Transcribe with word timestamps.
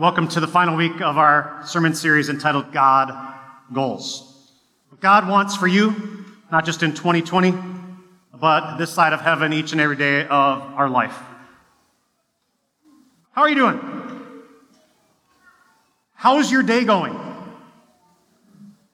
Welcome 0.00 0.28
to 0.28 0.40
the 0.40 0.48
final 0.48 0.76
week 0.76 1.02
of 1.02 1.18
our 1.18 1.60
sermon 1.66 1.92
series 1.92 2.30
entitled 2.30 2.72
God 2.72 3.12
Goals. 3.70 4.50
What 4.88 5.02
God 5.02 5.28
wants 5.28 5.56
for 5.56 5.66
you, 5.66 6.24
not 6.50 6.64
just 6.64 6.82
in 6.82 6.92
2020, 6.92 7.52
but 8.32 8.78
this 8.78 8.90
side 8.90 9.12
of 9.12 9.20
heaven 9.20 9.52
each 9.52 9.72
and 9.72 9.80
every 9.82 9.96
day 9.96 10.22
of 10.22 10.62
our 10.62 10.88
life. 10.88 11.14
How 13.32 13.42
are 13.42 13.50
you 13.50 13.54
doing? 13.54 13.78
How's 16.14 16.50
your 16.50 16.62
day 16.62 16.86
going? 16.86 17.14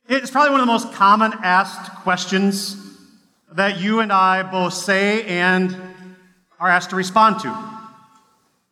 It's 0.08 0.32
probably 0.32 0.50
one 0.50 0.60
of 0.60 0.66
the 0.66 0.72
most 0.72 0.92
common 0.92 1.34
asked 1.40 1.88
questions 2.02 2.98
that 3.52 3.78
you 3.78 4.00
and 4.00 4.12
I 4.12 4.42
both 4.42 4.74
say 4.74 5.22
and 5.22 5.76
are 6.58 6.68
asked 6.68 6.90
to 6.90 6.96
respond 6.96 7.38
to. 7.42 7.76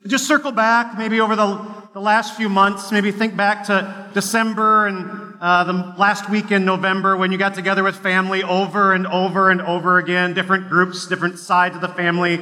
Just 0.05 0.27
circle 0.27 0.51
back 0.51 0.99
maybe 0.99 1.21
over 1.21 1.37
the, 1.37 1.74
the 1.95 2.01
last 2.01 2.37
few 2.37 2.49
months, 2.49 2.91
maybe 2.91 3.13
think 3.13 3.37
back 3.37 3.67
to 3.67 4.11
December 4.15 4.89
and 4.89 5.37
uh, 5.41 5.63
the 5.63 5.95
last 5.97 6.29
week 6.29 6.51
in 6.51 6.65
November 6.65 7.17
when 7.17 7.31
you 7.31 7.39
got 7.39 7.55
together 7.55 7.85
with 7.85 7.95
family 7.95 8.43
over 8.43 8.95
and 8.95 9.07
over 9.07 9.49
and 9.49 9.63
over 9.63 9.99
again, 9.99 10.35
different 10.35 10.69
groups, 10.69 11.07
different 11.07 11.39
sides 11.39 11.77
of 11.77 11.81
the 11.81 11.89
family, 11.89 12.41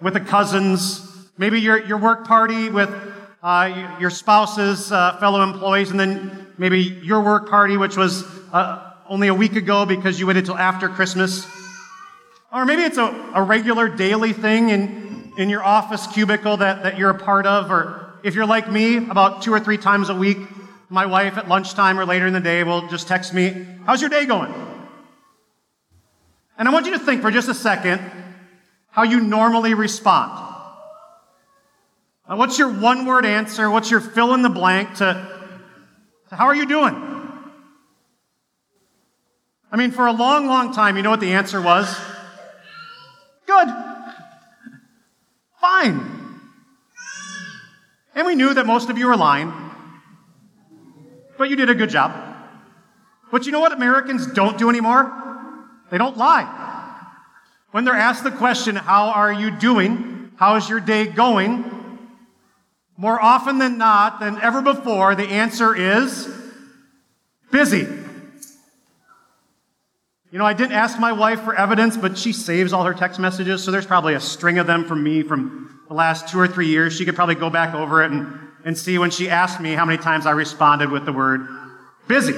with 0.00 0.14
the 0.14 0.20
cousins, 0.20 1.28
maybe 1.36 1.60
your, 1.60 1.84
your 1.84 1.98
work 1.98 2.28
party 2.28 2.70
with 2.70 2.88
uh, 3.42 3.96
your 3.98 4.08
spouse's 4.08 4.92
uh, 4.92 5.16
fellow 5.18 5.42
employees, 5.42 5.90
and 5.90 5.98
then 5.98 6.46
maybe 6.56 6.78
your 6.78 7.22
work 7.22 7.50
party, 7.50 7.76
which 7.76 7.96
was 7.96 8.22
uh, 8.52 8.92
only 9.08 9.26
a 9.26 9.34
week 9.34 9.56
ago 9.56 9.84
because 9.84 10.20
you 10.20 10.28
waited 10.28 10.44
till 10.44 10.56
after 10.56 10.88
Christmas. 10.88 11.44
Or 12.52 12.64
maybe 12.64 12.82
it's 12.82 12.98
a, 12.98 13.32
a 13.34 13.42
regular 13.42 13.88
daily 13.88 14.32
thing 14.32 14.70
and 14.70 15.36
in 15.36 15.48
your 15.48 15.64
office 15.64 16.06
cubicle 16.06 16.58
that, 16.58 16.84
that 16.84 16.98
you're 16.98 17.10
a 17.10 17.18
part 17.18 17.46
of, 17.46 17.68
or 17.68 18.11
if 18.24 18.34
you're 18.34 18.46
like 18.46 18.70
me, 18.70 18.96
about 18.96 19.42
two 19.42 19.52
or 19.52 19.60
three 19.60 19.78
times 19.78 20.08
a 20.08 20.14
week, 20.14 20.38
my 20.88 21.06
wife 21.06 21.38
at 21.38 21.48
lunchtime 21.48 21.98
or 21.98 22.04
later 22.04 22.26
in 22.26 22.32
the 22.32 22.40
day 22.40 22.62
will 22.64 22.88
just 22.88 23.08
text 23.08 23.32
me, 23.32 23.66
How's 23.84 24.00
your 24.00 24.10
day 24.10 24.26
going? 24.26 24.52
And 26.58 26.68
I 26.68 26.72
want 26.72 26.86
you 26.86 26.92
to 26.92 26.98
think 26.98 27.22
for 27.22 27.30
just 27.30 27.48
a 27.48 27.54
second 27.54 28.00
how 28.90 29.02
you 29.02 29.20
normally 29.20 29.74
respond. 29.74 30.30
what's 32.26 32.58
your 32.58 32.68
one 32.68 33.06
word 33.06 33.24
answer? 33.24 33.70
What's 33.70 33.90
your 33.90 34.00
fill 34.00 34.34
in 34.34 34.42
the 34.42 34.50
blank 34.50 34.96
to, 34.96 35.28
to 36.28 36.36
how 36.36 36.46
are 36.46 36.54
you 36.54 36.66
doing? 36.66 36.94
I 39.72 39.76
mean, 39.76 39.90
for 39.90 40.06
a 40.06 40.12
long, 40.12 40.46
long 40.46 40.74
time, 40.74 40.98
you 40.98 41.02
know 41.02 41.10
what 41.10 41.20
the 41.20 41.32
answer 41.32 41.60
was? 41.60 41.98
Good. 43.46 43.68
Fine. 45.58 46.11
And 48.14 48.26
we 48.26 48.34
knew 48.34 48.54
that 48.54 48.66
most 48.66 48.90
of 48.90 48.98
you 48.98 49.06
were 49.06 49.16
lying, 49.16 49.52
but 51.38 51.48
you 51.48 51.56
did 51.56 51.70
a 51.70 51.74
good 51.74 51.90
job. 51.90 52.12
But 53.30 53.46
you 53.46 53.52
know 53.52 53.60
what 53.60 53.72
Americans 53.72 54.26
don't 54.26 54.58
do 54.58 54.68
anymore? 54.68 55.10
They 55.90 55.98
don't 55.98 56.16
lie. 56.16 56.46
When 57.70 57.84
they're 57.84 57.94
asked 57.94 58.24
the 58.24 58.30
question, 58.30 58.76
How 58.76 59.08
are 59.08 59.32
you 59.32 59.50
doing? 59.50 60.32
How's 60.36 60.68
your 60.68 60.80
day 60.80 61.06
going? 61.06 61.64
More 62.96 63.20
often 63.20 63.58
than 63.58 63.78
not, 63.78 64.20
than 64.20 64.40
ever 64.40 64.60
before, 64.60 65.14
the 65.14 65.24
answer 65.24 65.74
is 65.74 66.28
busy. 67.50 67.86
You 70.32 70.38
know, 70.38 70.46
I 70.46 70.54
didn't 70.54 70.72
ask 70.72 70.98
my 70.98 71.12
wife 71.12 71.42
for 71.42 71.54
evidence, 71.54 71.98
but 71.98 72.16
she 72.16 72.32
saves 72.32 72.72
all 72.72 72.84
her 72.84 72.94
text 72.94 73.20
messages, 73.20 73.62
so 73.62 73.70
there's 73.70 73.84
probably 73.84 74.14
a 74.14 74.20
string 74.20 74.56
of 74.56 74.66
them 74.66 74.86
from 74.86 75.04
me 75.04 75.22
from 75.22 75.78
the 75.88 75.94
last 75.94 76.26
two 76.26 76.40
or 76.40 76.48
three 76.48 76.68
years. 76.68 76.96
She 76.96 77.04
could 77.04 77.14
probably 77.14 77.34
go 77.34 77.50
back 77.50 77.74
over 77.74 78.02
it 78.02 78.10
and, 78.12 78.40
and 78.64 78.78
see 78.78 78.96
when 78.96 79.10
she 79.10 79.28
asked 79.28 79.60
me 79.60 79.74
how 79.74 79.84
many 79.84 79.98
times 79.98 80.24
I 80.24 80.30
responded 80.30 80.90
with 80.90 81.04
the 81.04 81.12
word 81.12 81.46
busy. 82.08 82.32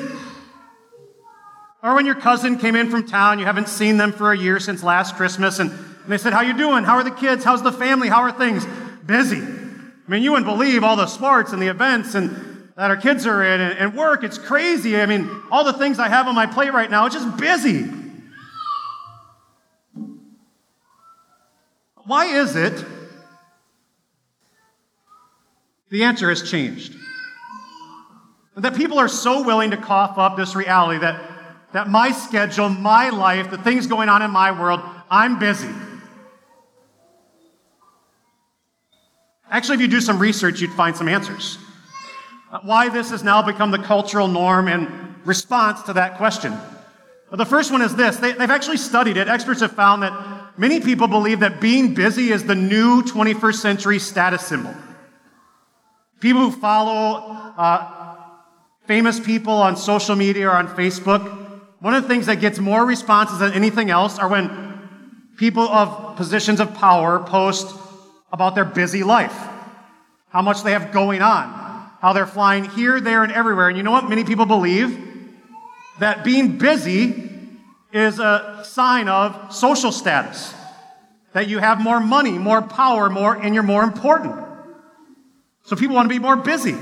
Or 1.85 1.95
when 1.95 2.05
your 2.05 2.17
cousin 2.17 2.59
came 2.59 2.75
in 2.75 2.91
from 2.91 3.07
town, 3.07 3.39
you 3.39 3.45
haven't 3.45 3.69
seen 3.69 3.97
them 3.97 4.11
for 4.11 4.33
a 4.33 4.37
year 4.37 4.59
since 4.59 4.83
last 4.83 5.15
Christmas, 5.15 5.61
and, 5.61 5.71
and 5.71 6.09
they 6.09 6.19
said, 6.19 6.33
How 6.33 6.41
you 6.41 6.57
doing? 6.57 6.83
How 6.83 6.97
are 6.97 7.05
the 7.05 7.13
kids? 7.13 7.45
How's 7.45 7.63
the 7.63 7.71
family? 7.71 8.09
How 8.09 8.23
are 8.23 8.33
things? 8.33 8.67
Busy. 9.07 9.39
I 9.39 10.11
mean, 10.11 10.25
you 10.25 10.33
wouldn't 10.33 10.49
believe 10.49 10.83
all 10.83 10.97
the 10.97 11.07
sports 11.07 11.53
and 11.53 11.63
the 11.63 11.69
events 11.69 12.17
and 12.17 12.54
that 12.77 12.91
our 12.91 12.97
kids 12.97 13.27
are 13.27 13.43
in 13.43 13.61
and 13.61 13.97
work. 13.97 14.25
It's 14.25 14.39
crazy. 14.39 14.97
I 14.97 15.07
mean, 15.07 15.31
all 15.51 15.65
the 15.65 15.73
things 15.73 15.99
I 15.99 16.09
have 16.09 16.27
on 16.27 16.35
my 16.35 16.47
plate 16.47 16.73
right 16.73 16.91
now, 16.91 17.07
it's 17.07 17.15
just 17.15 17.37
busy. 17.37 17.89
Why 22.05 22.27
is 22.27 22.57
it? 22.57 22.85
The 25.91 26.05
answer 26.05 26.29
has 26.29 26.49
changed. 26.51 26.97
That 28.57 28.77
people 28.77 28.99
are 28.99 29.09
so 29.09 29.45
willing 29.45 29.71
to 29.71 29.77
cough 29.77 30.19
up 30.19 30.37
this 30.37 30.55
reality 30.55 31.01
that, 31.01 31.21
that 31.73 31.89
my 31.89 32.11
schedule, 32.11 32.69
my 32.69 33.11
life, 33.11 33.51
the 33.51 33.59
things 33.59 33.87
going 33.87 34.09
on 34.09 34.23
in 34.23 34.31
my 34.31 34.59
world, 34.59 34.81
I'm 35.11 35.39
busy. 35.39 35.71
Actually, 39.49 39.77
if 39.77 39.81
you 39.83 39.89
do 39.89 40.01
some 40.01 40.19
research, 40.19 40.61
you'd 40.61 40.73
find 40.73 40.97
some 40.97 41.09
answers. 41.09 41.59
Why 42.63 42.89
this 42.89 43.11
has 43.11 43.25
now 43.25 43.43
become 43.43 43.71
the 43.71 43.79
cultural 43.79 44.29
norm 44.29 44.69
in 44.69 45.17
response 45.25 45.83
to 45.83 45.95
that 45.95 46.17
question. 46.17 46.57
The 47.31 47.47
first 47.47 47.73
one 47.73 47.83
is 47.83 47.97
this 47.97 48.17
they, 48.19 48.33
have 48.33 48.51
actually 48.51 48.77
studied 48.77 49.17
it. 49.17 49.27
Experts 49.27 49.61
have 49.61 49.73
found 49.73 50.03
that 50.03 50.59
many 50.59 50.81
people 50.81 51.09
believe 51.09 51.41
that 51.41 51.61
being 51.61 51.95
busy 51.95 52.31
is 52.31 52.45
the 52.45 52.55
new 52.55 53.03
21st 53.03 53.57
century 53.57 53.99
status 53.99 54.47
symbol. 54.47 54.75
People 56.21 56.43
who 56.43 56.53
follow 56.53 57.53
uh, 57.57 58.17
famous 58.87 59.19
people 59.19 59.53
on 59.53 59.77
social 59.77 60.15
media 60.15 60.49
or 60.49 60.53
on 60.53 60.69
Facebook, 60.69 61.23
one 61.81 61.95
of 61.95 62.03
the 62.03 62.09
things 62.09 62.27
that 62.27 62.41
gets 62.41 62.59
more 62.61 62.87
responses 62.87 63.41
than 63.41 63.53
anything 63.53 63.91
else 63.91 64.19
are 64.19 64.29
when 64.29 65.29
people 65.37 65.65
of 65.69 66.17
positions 66.17 66.61
of 66.61 66.73
power 66.75 67.19
post 67.19 67.77
about 68.33 68.55
their 68.55 68.65
busy 68.65 69.03
life, 69.03 69.37
how 70.29 70.41
much 70.41 70.63
they 70.63 70.73
have 70.73 70.93
going 70.93 71.21
on, 71.21 71.64
how 72.05 72.13
they're 72.13 72.27
flying 72.27 72.65
here, 72.65 73.01
there, 73.01 73.25
and 73.25 73.33
everywhere. 73.33 73.69
And 73.69 73.79
you 73.79 73.83
know 73.83 73.91
what 73.91 74.11
many 74.11 74.25
people 74.25 74.45
believe? 74.45 74.95
That 76.01 76.23
being 76.23 76.59
busy 76.59 77.31
is 77.95 78.19
a 78.19 78.61
sign 78.63 79.09
of 79.09 79.55
social 79.55 79.91
status. 79.91 80.53
That 81.33 81.49
you 81.49 81.61
have 81.61 81.81
more 81.81 82.01
money, 82.01 82.33
more 82.33 82.61
power, 82.61 83.09
more, 83.09 83.35
and 83.35 83.55
you're 83.55 83.63
more 83.63 83.83
important. 83.83 84.35
So 85.63 85.77
people 85.77 85.97
want 85.97 86.05
to 86.05 86.15
be 86.15 86.19
more 86.19 86.37
busy. 86.37 86.77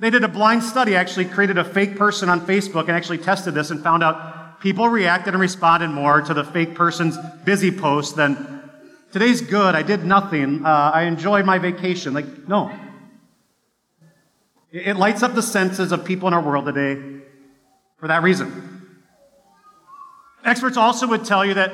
They 0.00 0.10
did 0.10 0.24
a 0.24 0.28
blind 0.28 0.64
study, 0.64 0.96
actually 0.96 1.26
created 1.26 1.56
a 1.56 1.62
fake 1.62 1.96
person 1.96 2.28
on 2.28 2.40
Facebook 2.40 2.88
and 2.88 2.96
actually 2.96 3.18
tested 3.18 3.54
this 3.54 3.70
and 3.70 3.80
found 3.80 4.02
out 4.02 4.60
people 4.60 4.88
reacted 4.88 5.34
and 5.34 5.40
responded 5.40 5.90
more 5.90 6.20
to 6.20 6.34
the 6.34 6.42
fake 6.42 6.74
person's 6.74 7.16
busy 7.44 7.70
post 7.70 8.16
than 8.16 8.60
today's 9.12 9.40
good, 9.40 9.76
I 9.76 9.82
did 9.82 10.04
nothing, 10.04 10.66
uh, 10.66 10.90
I 10.92 11.02
enjoyed 11.02 11.44
my 11.44 11.58
vacation. 11.58 12.12
Like, 12.12 12.48
no. 12.48 12.72
It 14.72 14.96
lights 14.96 15.22
up 15.22 15.34
the 15.34 15.42
senses 15.42 15.90
of 15.90 16.04
people 16.04 16.28
in 16.28 16.34
our 16.34 16.40
world 16.40 16.66
today 16.66 17.22
for 17.98 18.08
that 18.08 18.22
reason. 18.22 18.96
Experts 20.44 20.76
also 20.76 21.06
would 21.08 21.24
tell 21.24 21.44
you 21.44 21.54
that, 21.54 21.72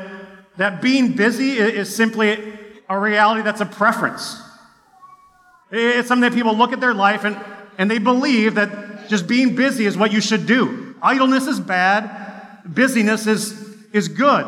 that 0.57 0.81
being 0.81 1.13
busy 1.13 1.53
is 1.53 1.95
simply 1.95 2.55
a 2.89 2.99
reality 2.99 3.43
that's 3.43 3.61
a 3.61 3.67
preference. 3.67 4.41
It's 5.71 6.09
something 6.09 6.31
that 6.31 6.35
people 6.35 6.57
look 6.57 6.73
at 6.73 6.81
their 6.81 6.95
life 6.95 7.25
and, 7.25 7.39
and 7.77 7.91
they 7.91 7.99
believe 7.99 8.55
that 8.55 9.09
just 9.09 9.27
being 9.27 9.55
busy 9.55 9.85
is 9.85 9.97
what 9.97 10.13
you 10.13 10.21
should 10.21 10.47
do. 10.47 10.95
Idleness 11.03 11.47
is 11.47 11.61
bad, 11.61 12.63
busyness 12.65 13.27
is, 13.27 13.77
is 13.93 14.09
good. 14.09 14.45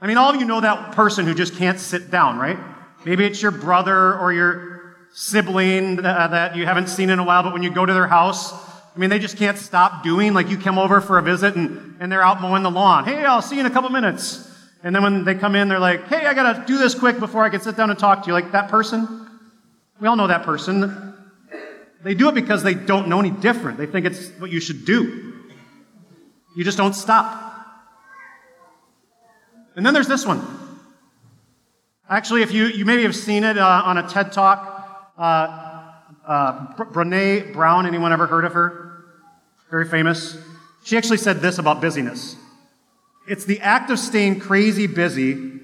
I 0.00 0.06
mean, 0.06 0.16
all 0.16 0.32
of 0.32 0.40
you 0.40 0.46
know 0.46 0.60
that 0.60 0.92
person 0.92 1.26
who 1.26 1.34
just 1.34 1.56
can't 1.56 1.78
sit 1.78 2.10
down, 2.10 2.38
right? 2.38 2.58
Maybe 3.04 3.24
it's 3.24 3.42
your 3.42 3.50
brother 3.50 4.18
or 4.18 4.32
your 4.32 4.71
sibling 5.12 6.04
uh, 6.04 6.28
that 6.28 6.56
you 6.56 6.64
haven't 6.64 6.88
seen 6.88 7.10
in 7.10 7.18
a 7.18 7.24
while, 7.24 7.42
but 7.42 7.52
when 7.52 7.62
you 7.62 7.70
go 7.70 7.84
to 7.84 7.92
their 7.92 8.06
house, 8.06 8.52
I 8.52 8.98
mean, 8.98 9.10
they 9.10 9.18
just 9.18 9.36
can't 9.36 9.58
stop 9.58 10.02
doing. 10.02 10.34
Like 10.34 10.48
you 10.48 10.58
come 10.58 10.78
over 10.78 11.00
for 11.00 11.18
a 11.18 11.22
visit 11.22 11.54
and, 11.54 11.96
and 12.00 12.10
they're 12.10 12.22
out 12.22 12.40
mowing 12.40 12.62
the 12.62 12.70
lawn. 12.70 13.04
Hey, 13.04 13.24
I'll 13.24 13.42
see 13.42 13.56
you 13.56 13.60
in 13.60 13.66
a 13.66 13.70
couple 13.70 13.90
minutes. 13.90 14.48
And 14.82 14.94
then 14.94 15.02
when 15.02 15.24
they 15.24 15.34
come 15.34 15.54
in, 15.54 15.68
they're 15.68 15.78
like, 15.78 16.08
hey, 16.08 16.26
I 16.26 16.34
got 16.34 16.52
to 16.52 16.66
do 16.66 16.76
this 16.76 16.94
quick 16.94 17.18
before 17.18 17.44
I 17.44 17.50
can 17.50 17.60
sit 17.60 17.76
down 17.76 17.90
and 17.90 17.98
talk 17.98 18.22
to 18.22 18.26
you. 18.26 18.32
Like 18.32 18.52
that 18.52 18.68
person? 18.68 19.28
We 20.00 20.08
all 20.08 20.16
know 20.16 20.26
that 20.26 20.42
person. 20.42 21.14
They 22.02 22.14
do 22.14 22.28
it 22.28 22.34
because 22.34 22.62
they 22.62 22.74
don't 22.74 23.08
know 23.08 23.20
any 23.20 23.30
different. 23.30 23.78
They 23.78 23.86
think 23.86 24.06
it's 24.06 24.28
what 24.40 24.50
you 24.50 24.60
should 24.60 24.84
do. 24.84 25.34
You 26.56 26.64
just 26.64 26.76
don't 26.76 26.94
stop. 26.94 27.50
And 29.76 29.86
then 29.86 29.94
there's 29.94 30.08
this 30.08 30.26
one. 30.26 30.44
Actually, 32.10 32.42
if 32.42 32.52
you, 32.52 32.66
you 32.66 32.84
maybe 32.84 33.04
have 33.04 33.16
seen 33.16 33.44
it 33.44 33.56
uh, 33.56 33.82
on 33.84 33.96
a 33.96 34.06
TED 34.06 34.32
Talk, 34.32 34.71
uh, 35.18 35.92
uh, 36.26 36.74
Brene 36.76 37.52
Brown, 37.52 37.86
anyone 37.86 38.12
ever 38.12 38.26
heard 38.26 38.44
of 38.44 38.52
her? 38.54 39.04
Very 39.70 39.88
famous. 39.88 40.36
She 40.84 40.96
actually 40.96 41.18
said 41.18 41.40
this 41.40 41.58
about 41.58 41.80
busyness 41.80 42.36
it's 43.26 43.44
the 43.44 43.60
act 43.60 43.90
of 43.90 43.98
staying 43.98 44.40
crazy 44.40 44.86
busy 44.86 45.60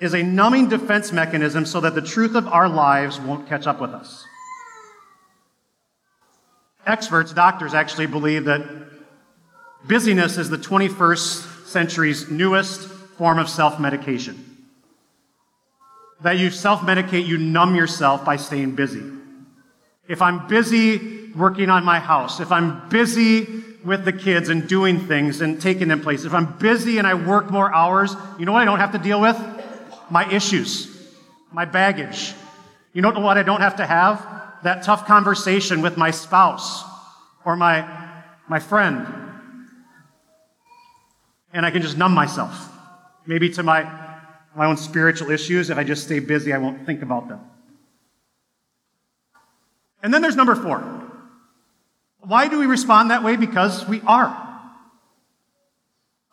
is 0.00 0.14
a 0.14 0.22
numbing 0.22 0.68
defense 0.68 1.12
mechanism 1.12 1.66
so 1.66 1.80
that 1.80 1.94
the 1.94 2.00
truth 2.00 2.34
of 2.34 2.46
our 2.48 2.68
lives 2.68 3.20
won't 3.20 3.48
catch 3.48 3.66
up 3.66 3.80
with 3.80 3.90
us. 3.90 4.24
Experts, 6.86 7.34
doctors 7.34 7.74
actually 7.74 8.06
believe 8.06 8.46
that 8.46 8.62
busyness 9.86 10.38
is 10.38 10.48
the 10.48 10.56
21st 10.56 11.66
century's 11.66 12.30
newest 12.30 12.88
form 12.88 13.38
of 13.38 13.48
self 13.48 13.78
medication. 13.78 14.49
That 16.22 16.38
you 16.38 16.50
self 16.50 16.80
medicate, 16.80 17.26
you 17.26 17.38
numb 17.38 17.74
yourself 17.74 18.24
by 18.24 18.36
staying 18.36 18.74
busy. 18.74 19.02
If 20.08 20.20
I'm 20.22 20.48
busy 20.48 21.30
working 21.32 21.70
on 21.70 21.84
my 21.84 21.98
house, 21.98 22.40
if 22.40 22.52
I'm 22.52 22.88
busy 22.88 23.46
with 23.84 24.04
the 24.04 24.12
kids 24.12 24.48
and 24.48 24.68
doing 24.68 24.98
things 24.98 25.40
and 25.40 25.60
taking 25.60 25.88
them 25.88 26.02
places, 26.02 26.26
if 26.26 26.34
I'm 26.34 26.58
busy 26.58 26.98
and 26.98 27.06
I 27.06 27.14
work 27.14 27.50
more 27.50 27.72
hours, 27.72 28.14
you 28.38 28.44
know 28.44 28.52
what 28.52 28.60
I 28.60 28.64
don't 28.64 28.80
have 28.80 28.92
to 28.92 28.98
deal 28.98 29.20
with? 29.20 29.40
My 30.10 30.30
issues, 30.30 30.88
my 31.52 31.64
baggage. 31.64 32.34
You 32.92 33.02
know 33.02 33.10
what 33.10 33.38
I 33.38 33.42
don't 33.42 33.60
have 33.60 33.76
to 33.76 33.86
have? 33.86 34.26
That 34.64 34.82
tough 34.82 35.06
conversation 35.06 35.80
with 35.80 35.96
my 35.96 36.10
spouse 36.10 36.82
or 37.44 37.56
my, 37.56 37.88
my 38.48 38.58
friend. 38.58 39.06
And 41.52 41.64
I 41.64 41.70
can 41.70 41.82
just 41.82 41.96
numb 41.96 42.12
myself. 42.12 42.68
Maybe 43.26 43.50
to 43.50 43.62
my, 43.62 44.09
my 44.56 44.66
own 44.66 44.76
spiritual 44.76 45.30
issues. 45.30 45.70
If 45.70 45.78
I 45.78 45.84
just 45.84 46.04
stay 46.04 46.18
busy, 46.18 46.52
I 46.52 46.58
won't 46.58 46.86
think 46.86 47.02
about 47.02 47.28
them. 47.28 47.40
And 50.02 50.12
then 50.12 50.22
there's 50.22 50.36
number 50.36 50.54
four. 50.54 50.78
Why 52.20 52.48
do 52.48 52.58
we 52.58 52.66
respond 52.66 53.10
that 53.10 53.22
way? 53.22 53.36
Because 53.36 53.86
we 53.86 54.00
are. 54.02 54.48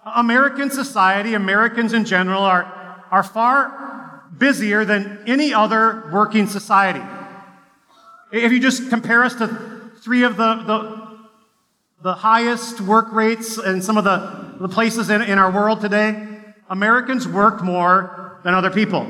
American 0.05 0.71
society, 0.71 1.33
Americans 1.33 1.93
in 1.93 2.05
general, 2.05 2.43
are, 2.43 3.03
are 3.11 3.23
far 3.23 4.23
busier 4.37 4.85
than 4.85 5.23
any 5.27 5.53
other 5.53 6.09
working 6.11 6.47
society. 6.47 7.03
If 8.31 8.51
you 8.51 8.59
just 8.59 8.89
compare 8.89 9.23
us 9.23 9.35
to 9.35 9.47
three 10.01 10.23
of 10.23 10.37
the, 10.37 10.55
the, 10.55 11.17
the 12.03 12.13
highest 12.13 12.81
work 12.81 13.11
rates 13.11 13.57
in 13.57 13.81
some 13.81 13.97
of 13.97 14.03
the, 14.03 14.55
the 14.59 14.69
places 14.69 15.09
in, 15.09 15.21
in 15.21 15.39
our 15.39 15.51
world 15.51 15.81
today, 15.81 16.36
Americans 16.69 17.27
work 17.27 17.63
more 17.63 18.39
than 18.43 18.53
other 18.53 18.69
people. 18.69 19.09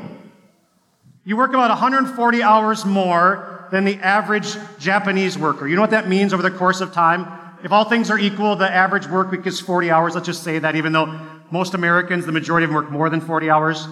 You 1.23 1.37
work 1.37 1.49
about 1.49 1.69
140 1.69 2.43
hours 2.43 2.85
more 2.85 3.67
than 3.71 3.83
the 3.83 3.95
average 3.97 4.55
Japanese 4.79 5.37
worker. 5.37 5.67
You 5.67 5.75
know 5.75 5.81
what 5.81 5.91
that 5.91 6.07
means 6.07 6.33
over 6.33 6.41
the 6.41 6.51
course 6.51 6.79
of 6.79 6.93
time? 6.93 7.27
If 7.63 7.71
all 7.71 7.83
things 7.83 8.09
are 8.09 8.19
equal, 8.19 8.55
the 8.55 8.69
average 8.69 9.07
work 9.07 9.31
week 9.31 9.45
is 9.45 9.59
40 9.59 9.91
hours. 9.91 10.15
Let's 10.15 10.27
just 10.27 10.43
say 10.43 10.59
that, 10.59 10.75
even 10.75 10.93
though 10.93 11.19
most 11.51 11.73
Americans, 11.73 12.25
the 12.25 12.31
majority 12.31 12.65
of 12.65 12.69
them 12.69 12.75
work 12.75 12.91
more 12.91 13.09
than 13.09 13.19
40 13.19 13.49
hours. 13.49 13.87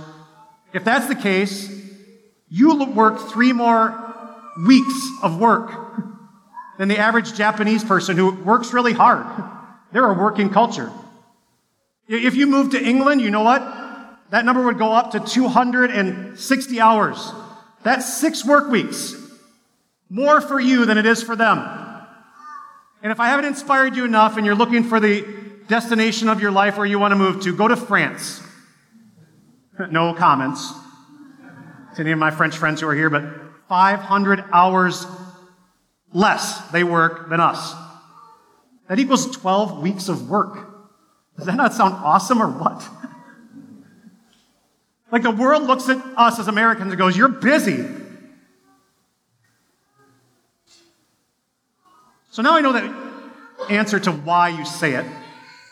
If 0.71 0.83
that's 0.83 1.07
the 1.07 1.15
case, 1.15 1.69
you 2.49 2.83
work 2.85 3.19
three 3.31 3.53
more 3.53 4.01
weeks 4.65 4.95
of 5.23 5.39
work 5.39 5.71
than 6.77 6.87
the 6.87 6.97
average 6.97 7.33
Japanese 7.33 7.83
person 7.83 8.17
who 8.17 8.31
works 8.43 8.73
really 8.73 8.93
hard. 8.93 9.25
They're 9.91 10.09
a 10.09 10.13
working 10.13 10.49
culture. 10.49 10.91
If 12.07 12.35
you 12.35 12.47
move 12.47 12.71
to 12.71 12.83
England, 12.83 13.21
you 13.21 13.31
know 13.31 13.43
what? 13.43 13.61
That 14.29 14.45
number 14.45 14.63
would 14.63 14.77
go 14.77 14.91
up 14.91 15.11
to 15.11 15.19
260 15.19 16.79
hours. 16.79 17.31
That's 17.83 18.17
six 18.17 18.45
work 18.45 18.69
weeks. 18.69 19.15
More 20.09 20.41
for 20.41 20.59
you 20.59 20.85
than 20.85 20.97
it 20.97 21.05
is 21.05 21.23
for 21.23 21.35
them. 21.35 21.57
And 23.01 23.11
if 23.11 23.19
I 23.19 23.27
haven't 23.27 23.45
inspired 23.45 23.95
you 23.95 24.05
enough 24.05 24.37
and 24.37 24.45
you're 24.45 24.55
looking 24.55 24.83
for 24.83 24.99
the 24.99 25.25
destination 25.67 26.29
of 26.29 26.41
your 26.41 26.51
life 26.51 26.77
where 26.77 26.85
you 26.85 26.99
want 26.99 27.11
to 27.11 27.15
move 27.15 27.41
to, 27.43 27.55
go 27.55 27.67
to 27.67 27.75
France. 27.75 28.41
No 29.91 30.13
comments 30.13 30.71
to 31.95 32.01
any 32.01 32.11
of 32.11 32.17
my 32.17 32.31
French 32.31 32.57
friends 32.57 32.79
who 32.79 32.87
are 32.87 32.95
here, 32.95 33.09
but 33.09 33.23
500 33.67 34.45
hours 34.53 35.05
less 36.13 36.61
they 36.71 36.85
work 36.85 37.29
than 37.29 37.41
us. 37.41 37.73
That 38.87 38.99
equals 38.99 39.29
12 39.35 39.81
weeks 39.81 40.07
of 40.07 40.29
work. 40.29 40.64
Does 41.37 41.45
that 41.47 41.55
not 41.55 41.73
sound 41.73 41.95
awesome 41.95 42.41
or 42.41 42.47
what? 42.47 42.87
like 45.11 45.23
the 45.23 45.31
world 45.31 45.63
looks 45.63 45.89
at 45.89 45.97
us 46.17 46.39
as 46.39 46.47
Americans 46.47 46.91
and 46.91 46.97
goes, 46.97 47.17
You're 47.17 47.27
busy. 47.27 47.85
So 52.31 52.41
now 52.41 52.57
I 52.57 52.61
know 52.61 52.73
the 52.73 52.93
answer 53.69 53.99
to 53.99 54.11
why 54.11 54.49
you 54.49 54.65
say 54.65 54.95
it, 54.95 55.05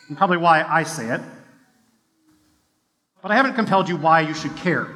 and 0.07 0.17
probably 0.17 0.37
why 0.37 0.63
I 0.63 0.83
say 0.83 1.13
it. 1.13 1.21
But 3.21 3.31
I 3.31 3.35
haven't 3.35 3.55
compelled 3.55 3.89
you 3.89 3.97
why 3.97 4.21
you 4.21 4.33
should 4.33 4.55
care. 4.57 4.87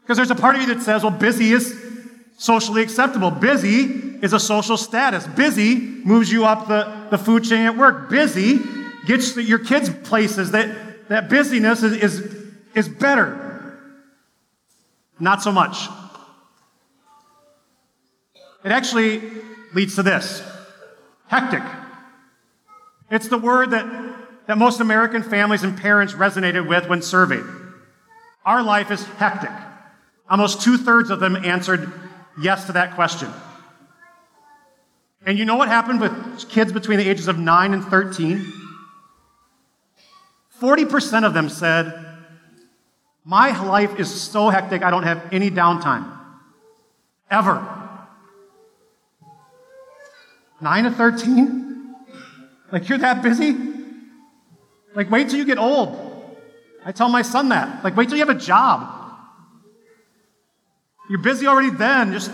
Because 0.00 0.16
there's 0.16 0.30
a 0.30 0.34
part 0.34 0.56
of 0.56 0.62
you 0.62 0.74
that 0.74 0.82
says, 0.82 1.02
well, 1.02 1.12
busy 1.12 1.52
is 1.52 1.78
socially 2.38 2.82
acceptable. 2.82 3.30
Busy 3.30 4.07
is 4.22 4.32
a 4.32 4.40
social 4.40 4.76
status. 4.76 5.26
Busy 5.26 5.76
moves 5.76 6.30
you 6.30 6.44
up 6.44 6.68
the, 6.68 7.08
the 7.10 7.18
food 7.18 7.44
chain 7.44 7.66
at 7.66 7.76
work. 7.76 8.10
Busy 8.10 8.60
gets 9.06 9.36
your 9.36 9.58
kids 9.58 9.90
places. 10.04 10.52
That, 10.52 11.08
that 11.08 11.28
busyness 11.28 11.82
is, 11.82 11.92
is, 12.02 12.44
is 12.74 12.88
better. 12.88 13.78
Not 15.18 15.42
so 15.42 15.52
much. 15.52 15.88
It 18.64 18.72
actually 18.72 19.22
leads 19.74 19.94
to 19.96 20.02
this 20.02 20.42
hectic. 21.28 21.62
It's 23.10 23.28
the 23.28 23.38
word 23.38 23.70
that, 23.70 23.86
that 24.46 24.58
most 24.58 24.80
American 24.80 25.22
families 25.22 25.62
and 25.62 25.78
parents 25.78 26.12
resonated 26.12 26.68
with 26.68 26.88
when 26.88 27.02
surveyed. 27.02 27.44
Our 28.44 28.62
life 28.62 28.90
is 28.90 29.04
hectic. 29.04 29.50
Almost 30.28 30.62
two 30.62 30.76
thirds 30.76 31.10
of 31.10 31.20
them 31.20 31.36
answered 31.36 31.90
yes 32.40 32.66
to 32.66 32.72
that 32.72 32.94
question. 32.94 33.30
And 35.28 35.38
you 35.38 35.44
know 35.44 35.56
what 35.56 35.68
happened 35.68 36.00
with 36.00 36.48
kids 36.48 36.72
between 36.72 36.96
the 36.96 37.06
ages 37.06 37.28
of 37.28 37.38
9 37.38 37.74
and 37.74 37.84
13? 37.84 38.50
40% 40.58 41.26
of 41.26 41.34
them 41.34 41.50
said, 41.50 41.92
My 43.26 43.50
life 43.62 44.00
is 44.00 44.08
so 44.10 44.48
hectic, 44.48 44.82
I 44.82 44.90
don't 44.90 45.02
have 45.02 45.22
any 45.30 45.50
downtime. 45.50 46.10
Ever. 47.30 47.62
9 50.62 50.84
to 50.84 50.90
13? 50.92 51.94
Like, 52.72 52.88
you're 52.88 52.96
that 52.96 53.22
busy? 53.22 53.54
Like, 54.94 55.10
wait 55.10 55.28
till 55.28 55.38
you 55.38 55.44
get 55.44 55.58
old. 55.58 56.38
I 56.86 56.92
tell 56.92 57.10
my 57.10 57.20
son 57.20 57.50
that. 57.50 57.84
Like, 57.84 57.98
wait 57.98 58.08
till 58.08 58.16
you 58.16 58.24
have 58.24 58.34
a 58.34 58.40
job. 58.40 58.94
You're 61.10 61.20
busy 61.20 61.46
already 61.46 61.68
then. 61.68 62.14
Just 62.14 62.30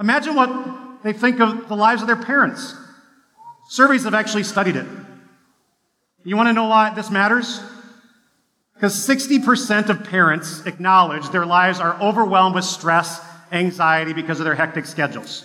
imagine 0.00 0.34
what 0.34 0.73
they 1.04 1.12
think 1.12 1.38
of 1.38 1.68
the 1.68 1.76
lives 1.76 2.00
of 2.00 2.08
their 2.08 2.16
parents. 2.16 2.74
Surveys 3.68 4.04
have 4.04 4.14
actually 4.14 4.42
studied 4.42 4.74
it. 4.74 4.86
You 6.24 6.36
want 6.36 6.48
to 6.48 6.54
know 6.54 6.64
why 6.64 6.92
this 6.94 7.10
matters? 7.10 7.60
Because 8.72 8.94
60% 9.06 9.90
of 9.90 10.04
parents 10.04 10.64
acknowledge 10.66 11.28
their 11.28 11.46
lives 11.46 11.78
are 11.78 12.00
overwhelmed 12.00 12.54
with 12.54 12.64
stress, 12.64 13.20
anxiety 13.52 14.14
because 14.14 14.40
of 14.40 14.46
their 14.46 14.54
hectic 14.54 14.86
schedules. 14.86 15.44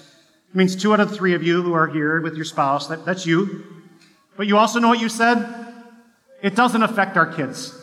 It 0.50 0.56
means 0.56 0.76
two 0.76 0.94
out 0.94 1.02
of 1.02 1.14
three 1.14 1.34
of 1.36 1.44
you 1.44 1.62
who 1.62 1.74
are 1.74 1.88
here 1.88 2.22
with 2.22 2.36
your 2.36 2.46
spouse, 2.46 2.88
that, 2.88 3.06
that's 3.06 3.26
you. 3.26 3.66
But 4.38 4.48
you 4.48 4.58
also 4.58 4.80
know 4.80 4.88
what 4.88 5.02
you 5.02 5.10
said? 5.10 5.46
It 6.42 6.56
doesn't 6.56 6.82
affect 6.82 7.18
our 7.18 7.32
kids. 7.34 7.78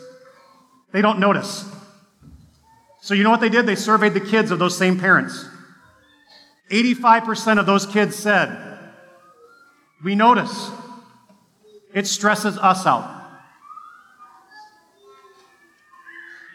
They 0.91 1.03
don't 1.03 1.19
notice. 1.19 1.63
So 3.01 3.13
you 3.13 3.23
know 3.23 3.29
what 3.29 3.39
they 3.39 3.49
did? 3.49 3.67
They 3.67 3.75
surveyed 3.75 4.15
the 4.15 4.19
kids 4.19 4.49
of 4.49 4.57
those 4.57 4.75
same 4.75 4.99
parents. 4.99 5.47
85% 6.69 7.59
of 7.59 7.65
those 7.65 7.85
kids 7.85 8.15
said, 8.15 8.79
We 10.03 10.15
notice. 10.15 10.71
It 11.93 12.05
stresses 12.05 12.57
us 12.57 12.85
out. 12.85 13.13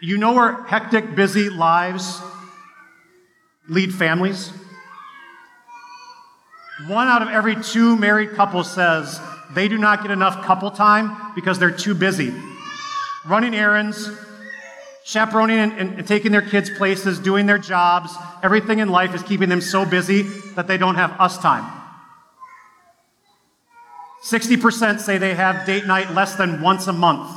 You 0.00 0.18
know 0.18 0.32
where 0.32 0.64
hectic, 0.64 1.14
busy 1.14 1.48
lives 1.48 2.20
lead 3.68 3.94
families? 3.94 4.52
One 6.86 7.06
out 7.06 7.22
of 7.22 7.28
every 7.28 7.62
two 7.62 7.96
married 7.96 8.32
couples 8.32 8.70
says 8.70 9.20
they 9.52 9.68
do 9.68 9.78
not 9.78 10.02
get 10.02 10.10
enough 10.10 10.44
couple 10.44 10.70
time 10.70 11.32
because 11.34 11.58
they're 11.58 11.70
too 11.70 11.94
busy. 11.94 12.34
Running 13.24 13.54
errands, 13.54 14.10
chaperoning 15.04 15.58
and, 15.58 15.72
and, 15.72 16.06
taking 16.06 16.32
their 16.32 16.42
kids 16.42 16.70
places, 16.70 17.18
doing 17.18 17.46
their 17.46 17.58
jobs, 17.58 18.14
everything 18.42 18.78
in 18.78 18.88
life 18.88 19.14
is 19.14 19.22
keeping 19.22 19.48
them 19.48 19.60
so 19.60 19.84
busy 19.84 20.22
that 20.54 20.66
they 20.66 20.78
don't 20.78 20.94
have 20.94 21.10
us 21.20 21.38
time. 21.38 21.80
60% 24.24 25.00
say 25.00 25.18
they 25.18 25.34
have 25.34 25.66
date 25.66 25.86
night 25.86 26.12
less 26.12 26.36
than 26.36 26.62
once 26.62 26.86
a 26.86 26.92
month. 26.92 27.28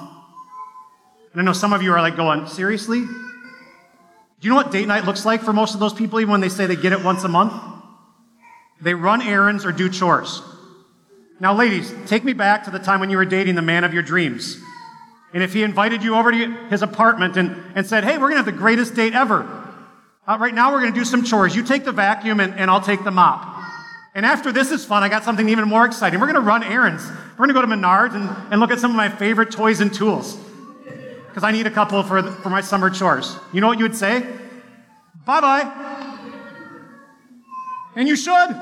And 1.31 1.41
I 1.41 1.43
know 1.43 1.53
some 1.53 1.73
of 1.73 1.81
you 1.81 1.91
are 1.93 2.01
like 2.01 2.15
going, 2.15 2.45
seriously? 2.47 2.99
Do 2.99 4.47
you 4.47 4.49
know 4.49 4.55
what 4.55 4.71
date 4.71 4.87
night 4.87 5.05
looks 5.05 5.25
like 5.25 5.41
for 5.41 5.51
most 5.51 5.73
of 5.73 5.79
those 5.79 5.93
people, 5.93 6.19
even 6.19 6.31
when 6.31 6.41
they 6.41 6.49
say 6.49 6.67
they 6.67 6.75
get 6.75 6.93
it 6.93 7.03
once 7.03 7.23
a 7.23 7.27
month? 7.27 7.53
They 8.79 8.93
run 8.93 9.21
errands 9.21 9.65
or 9.65 9.71
do 9.71 9.89
chores. 9.89 10.41
Now, 11.39 11.53
ladies, 11.53 11.93
take 12.05 12.23
me 12.23 12.33
back 12.33 12.65
to 12.65 12.71
the 12.71 12.79
time 12.79 12.99
when 12.99 13.09
you 13.09 13.17
were 13.17 13.25
dating 13.25 13.55
the 13.55 13.61
man 13.61 13.83
of 13.83 13.93
your 13.93 14.03
dreams. 14.03 14.57
And 15.35 15.43
if 15.43 15.51
he 15.51 15.63
invited 15.63 16.01
you 16.01 16.15
over 16.15 16.31
to 16.31 16.47
his 16.69 16.81
apartment 16.81 17.35
and, 17.35 17.61
and 17.75 17.85
said, 17.85 18.05
hey, 18.05 18.13
we're 18.13 18.29
going 18.29 18.35
to 18.35 18.37
have 18.37 18.45
the 18.45 18.53
greatest 18.53 18.95
date 18.95 19.13
ever. 19.13 19.41
Uh, 20.25 20.37
right 20.39 20.53
now, 20.53 20.71
we're 20.71 20.79
going 20.79 20.93
to 20.93 20.97
do 20.97 21.03
some 21.03 21.25
chores. 21.25 21.53
You 21.53 21.61
take 21.61 21.83
the 21.83 21.91
vacuum 21.91 22.39
and, 22.39 22.53
and 22.53 22.71
I'll 22.71 22.79
take 22.79 23.03
the 23.03 23.11
mop. 23.11 23.45
And 24.15 24.25
after 24.25 24.53
this 24.53 24.71
is 24.71 24.85
fun, 24.85 25.03
I 25.03 25.09
got 25.09 25.25
something 25.25 25.49
even 25.49 25.67
more 25.67 25.85
exciting. 25.85 26.21
We're 26.21 26.27
going 26.27 26.41
to 26.41 26.47
run 26.47 26.63
errands. 26.63 27.05
We're 27.05 27.47
going 27.47 27.49
to 27.49 27.53
go 27.53 27.61
to 27.61 27.67
Menards 27.67 28.15
and, 28.15 28.29
and 28.49 28.61
look 28.61 28.71
at 28.71 28.79
some 28.79 28.91
of 28.91 28.95
my 28.95 29.09
favorite 29.09 29.51
toys 29.51 29.81
and 29.81 29.93
tools. 29.93 30.37
Because 31.27 31.43
I 31.43 31.51
need 31.51 31.67
a 31.67 31.71
couple 31.71 32.01
for, 32.03 32.21
the, 32.21 32.31
for 32.31 32.49
my 32.49 32.61
summer 32.61 32.89
chores. 32.89 33.35
You 33.51 33.59
know 33.59 33.67
what 33.67 33.77
you 33.77 33.83
would 33.83 33.97
say? 33.97 34.21
Bye 35.25 35.41
bye. 35.41 35.69
And 37.97 38.07
you 38.07 38.15
should. 38.15 38.31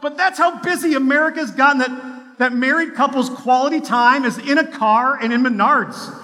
but 0.00 0.16
that's 0.16 0.38
how 0.38 0.60
busy 0.60 0.94
America's 0.94 1.50
gotten 1.50 1.78
that 1.80 2.05
that 2.38 2.52
married 2.52 2.94
couples' 2.94 3.30
quality 3.30 3.80
time 3.80 4.24
is 4.24 4.38
in 4.38 4.58
a 4.58 4.66
car 4.66 5.18
and 5.20 5.32
in 5.32 5.42
Menards. 5.42 6.22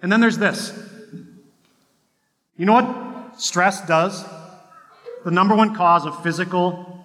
And 0.00 0.10
then 0.10 0.20
there's 0.20 0.38
this. 0.38 0.72
You 2.56 2.66
know 2.66 2.72
what 2.72 3.40
stress 3.40 3.86
does? 3.86 4.24
The 5.24 5.30
number 5.30 5.54
one 5.54 5.74
cause 5.74 6.04
of 6.06 6.22
physical 6.22 7.04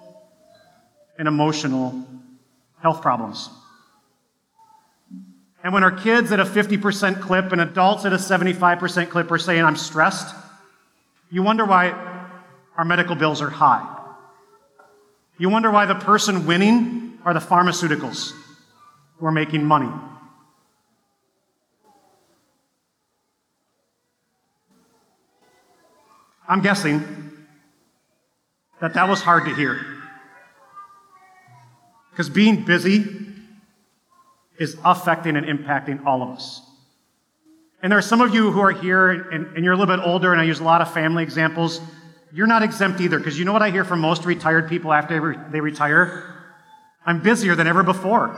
and 1.19 1.27
emotional 1.27 2.05
health 2.81 3.01
problems. 3.01 3.49
And 5.63 5.73
when 5.73 5.83
our 5.83 5.91
kids 5.91 6.31
at 6.31 6.39
a 6.39 6.45
50% 6.45 7.21
clip 7.21 7.51
and 7.51 7.61
adults 7.61 8.05
at 8.05 8.13
a 8.13 8.17
75% 8.17 9.09
clip 9.09 9.31
are 9.31 9.37
saying, 9.37 9.63
I'm 9.63 9.75
stressed, 9.75 10.33
you 11.29 11.43
wonder 11.43 11.65
why 11.65 12.16
our 12.77 12.85
medical 12.85 13.15
bills 13.15 13.41
are 13.41 13.49
high. 13.49 13.95
You 15.37 15.49
wonder 15.49 15.71
why 15.71 15.85
the 15.85 15.95
person 15.95 16.45
winning 16.45 17.19
are 17.25 17.33
the 17.33 17.39
pharmaceuticals 17.39 18.33
who 19.17 19.25
are 19.25 19.31
making 19.31 19.63
money. 19.63 19.89
I'm 26.47 26.61
guessing 26.61 27.03
that 28.79 28.93
that 28.93 29.09
was 29.09 29.21
hard 29.21 29.45
to 29.45 29.55
hear. 29.55 29.85
Because 32.11 32.29
being 32.29 32.63
busy 32.63 33.05
is 34.57 34.77
affecting 34.83 35.35
and 35.35 35.45
impacting 35.45 36.05
all 36.05 36.23
of 36.23 36.29
us. 36.29 36.61
And 37.83 37.91
there 37.91 37.99
are 37.99 38.03
some 38.03 38.21
of 38.21 38.33
you 38.33 38.51
who 38.51 38.59
are 38.59 38.71
here 38.71 39.09
and, 39.11 39.55
and, 39.55 39.63
you're 39.63 39.73
a 39.73 39.77
little 39.77 39.95
bit 39.95 40.03
older, 40.03 40.31
and 40.31 40.41
I 40.41 40.45
use 40.45 40.59
a 40.59 40.63
lot 40.63 40.81
of 40.81 40.91
family 40.91 41.21
examples. 41.21 41.79
You're 42.33 42.47
not 42.47 42.63
exempt 42.63 42.99
either, 42.99 43.17
because 43.17 43.39
you 43.39 43.45
know 43.45 43.53
what 43.53 43.61
I 43.61 43.71
hear 43.71 43.85
from 43.85 43.99
most 44.01 44.25
retired 44.25 44.67
people 44.69 44.91
after 44.91 45.47
they 45.49 45.61
retire? 45.61 46.35
I'm 47.05 47.21
busier 47.21 47.55
than 47.55 47.67
ever 47.67 47.83
before. 47.83 48.35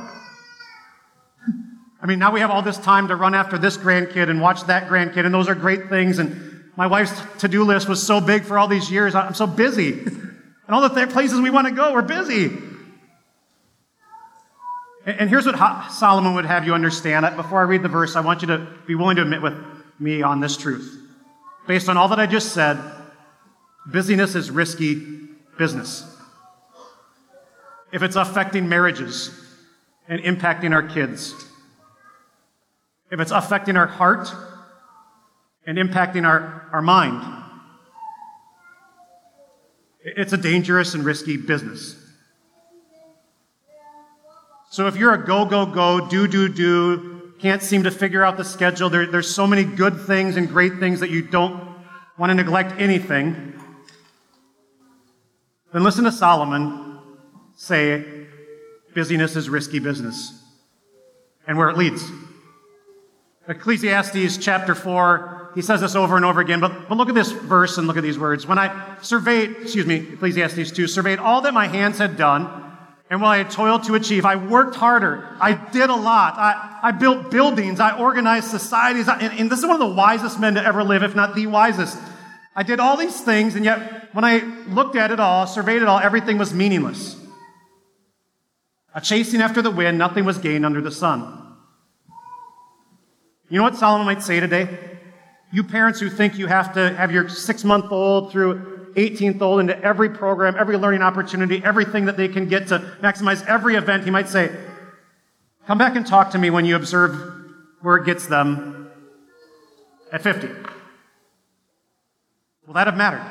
I 2.02 2.06
mean, 2.06 2.20
now 2.20 2.32
we 2.32 2.40
have 2.40 2.52
all 2.52 2.62
this 2.62 2.78
time 2.78 3.10
to 3.10 3.16
run 3.16 3.34
after 3.34 3.58
this 3.58 3.78
grandkid 3.78 4.30
and 4.30 4.40
watch 4.42 4.64
that 4.66 4.88
grandkid, 4.88 5.26
and 5.26 5.34
those 5.34 5.50
are 5.50 5.56
great 5.56 5.90
things. 5.90 6.20
And 6.20 6.72
my 6.78 6.88
wife's 6.88 7.20
to 7.40 7.48
do 7.48 7.64
list 7.64 7.90
was 7.90 8.06
so 8.06 8.22
big 8.22 8.44
for 8.44 8.58
all 8.58 8.68
these 8.68 8.90
years. 8.90 9.16
I'm 9.16 9.34
so 9.34 9.48
busy. 9.48 9.94
and 9.94 10.70
all 10.70 10.82
the 10.82 10.90
th- 10.90 11.10
places 11.10 11.42
we 11.42 11.50
want 11.50 11.68
to 11.68 11.74
go, 11.74 11.94
we're 11.94 12.02
busy. 12.04 12.46
And, 15.06 15.20
and 15.22 15.30
here's 15.30 15.46
what 15.46 15.92
Solomon 15.92 16.36
would 16.36 16.46
have 16.46 16.66
you 16.66 16.74
understand. 16.74 17.26
Before 17.36 17.60
I 17.60 17.64
read 17.64 17.84
the 17.84 17.90
verse, 17.90 18.16
I 18.16 18.22
want 18.22 18.44
you 18.44 18.48
to 18.50 18.68
be 18.88 18.96
willing 18.96 19.18
to 19.18 19.24
admit 19.24 19.42
with 19.42 19.56
me 20.00 20.22
on 20.22 20.40
this 20.40 20.56
truth. 20.56 20.96
Based 21.68 21.90
on 21.90 21.98
all 21.98 22.08
that 22.10 22.20
I 22.20 22.28
just 22.28 22.54
said, 22.54 22.78
Busyness 23.92 24.36
is 24.36 24.52
risky 24.52 24.96
business. 25.58 26.06
If 27.92 28.04
it's 28.04 28.16
affecting 28.16 28.70
marriages 28.70 29.32
and 30.08 30.22
impacting 30.22 30.74
our 30.74 30.84
kids, 30.84 31.34
if 33.12 33.20
it's 33.20 33.32
affecting 33.32 33.78
our 33.78 33.88
heart 33.88 34.30
and 35.66 35.78
impacting 35.78 36.26
our, 36.26 36.70
our 36.72 36.82
mind, 36.82 37.44
it's 40.02 40.34
a 40.34 40.38
dangerous 40.38 40.94
and 40.94 41.04
risky 41.04 41.38
business. 41.38 41.96
So 44.72 44.86
if 44.88 44.96
you're 44.96 45.14
a 45.14 45.26
go, 45.26 45.46
go, 45.46 45.66
go, 45.66 46.08
do, 46.08 46.28
do, 46.28 46.48
do, 46.48 47.34
can't 47.40 47.64
seem 47.64 47.84
to 47.84 47.92
figure 47.92 48.24
out 48.24 48.38
the 48.38 48.46
schedule, 48.46 48.90
there, 48.90 49.08
there's 49.08 49.34
so 49.34 49.48
many 49.48 49.64
good 49.64 50.02
things 50.02 50.38
and 50.38 50.48
great 50.48 50.78
things 50.78 51.00
that 51.00 51.10
you 51.10 51.24
don't 51.24 51.68
want 52.20 52.30
to 52.30 52.36
neglect 52.36 52.80
anything, 52.80 53.59
then 55.74 55.84
listen 55.84 56.04
to 56.06 56.12
Solomon 56.12 57.00
say, 57.56 58.26
busyness 58.94 59.36
is 59.36 59.50
risky 59.50 59.80
business, 59.80 60.44
and 61.48 61.58
where 61.58 61.70
it 61.70 61.78
leads. 61.78 62.04
Ecclesiastes 63.48 64.38
chapter 64.38 64.76
4, 64.76 65.52
he 65.56 65.62
says 65.62 65.82
this 65.82 65.96
over 65.96 66.16
and 66.16 66.24
over 66.24 66.40
again, 66.40 66.60
but, 66.60 66.88
but 66.88 66.96
look 66.96 67.10
at 67.10 67.16
this 67.16 67.32
verse 67.32 67.78
and 67.78 67.88
look 67.88 67.98
at 67.98 68.04
these 68.04 68.18
words. 68.18 68.48
When 68.48 68.58
I 68.58 68.98
surveyed, 69.02 69.58
excuse 69.62 69.86
me, 69.86 69.96
Ecclesiastes 70.14 70.72
2, 70.72 70.88
surveyed 70.88 71.20
all 71.20 71.42
that 71.42 71.54
my 71.54 71.68
hands 71.68 71.98
had 71.98 72.16
done, 72.16 72.48
and 73.10 73.22
what 73.22 73.30
I 73.30 73.44
toiled 73.44 73.84
to 73.86 73.96
achieve, 73.96 74.24
I 74.24 74.36
worked 74.36 74.76
harder. 74.76 75.28
I 75.42 75.54
did 75.54 75.90
a 75.90 75.96
lot. 75.96 76.36
I, 76.38 76.80
I 76.84 76.92
built 76.92 77.32
buildings. 77.32 77.80
I 77.80 77.98
organized 77.98 78.48
societies. 78.48 79.08
I, 79.08 79.18
and, 79.18 79.40
and 79.40 79.52
this 79.52 79.60
is 79.60 79.66
one 79.66 79.82
of 79.82 79.90
the 79.90 79.96
wisest 79.96 80.40
men 80.40 80.54
to 80.54 80.64
ever 80.64 80.84
live, 80.84 81.02
if 81.02 81.16
not 81.16 81.34
the 81.34 81.48
wisest. 81.48 81.98
I 82.60 82.64
did 82.64 82.82
all 82.82 82.98
these 82.98 83.22
things, 83.22 83.56
and 83.56 83.64
yet 83.64 84.10
when 84.14 84.26
I 84.26 84.40
looked 84.68 84.98
at 84.98 85.12
it 85.12 85.20
all, 85.22 85.48
surveyed 85.48 85.82
it 85.82 85.88
all, 85.88 85.98
everything 85.98 86.38
was 86.38 86.54
meaningless. 86.54 87.16
A 88.94 89.00
chasing 89.00 89.40
after 89.40 89.62
the 89.62 89.72
wind, 89.72 89.98
nothing 89.98 90.26
was 90.26 90.40
gained 90.40 90.66
under 90.66 90.82
the 90.82 90.92
sun. 90.92 91.56
You 93.48 93.60
know 93.60 93.64
what 93.64 93.78
Solomon 93.78 94.06
might 94.06 94.22
say 94.22 94.42
today? 94.42 94.78
You 95.54 95.64
parents 95.64 96.02
who 96.02 96.10
think 96.10 96.38
you 96.38 96.48
have 96.48 96.74
to 96.74 96.94
have 96.96 97.14
your 97.14 97.30
six 97.30 97.64
month 97.64 97.94
old 97.94 98.34
through 98.34 98.92
18th 98.96 99.42
old 99.42 99.62
into 99.62 99.82
every 99.82 100.10
program, 100.10 100.58
every 100.60 100.76
learning 100.76 101.02
opportunity, 101.02 101.64
everything 101.64 102.08
that 102.08 102.18
they 102.18 102.28
can 102.28 102.50
get 102.50 102.68
to 102.68 102.80
maximize 103.02 103.42
every 103.48 103.76
event, 103.76 104.04
he 104.04 104.12
might 104.12 104.28
say, 104.28 104.54
Come 105.66 105.78
back 105.78 105.96
and 105.96 106.06
talk 106.06 106.32
to 106.32 106.38
me 106.38 106.50
when 106.50 106.66
you 106.66 106.76
observe 106.76 107.16
where 107.80 107.96
it 107.96 108.06
gets 108.06 108.28
them 108.28 108.92
at 110.12 110.22
50. 110.22 110.50
Will 112.70 112.76
that 112.76 112.86
have 112.86 112.96
mattered? 112.96 113.26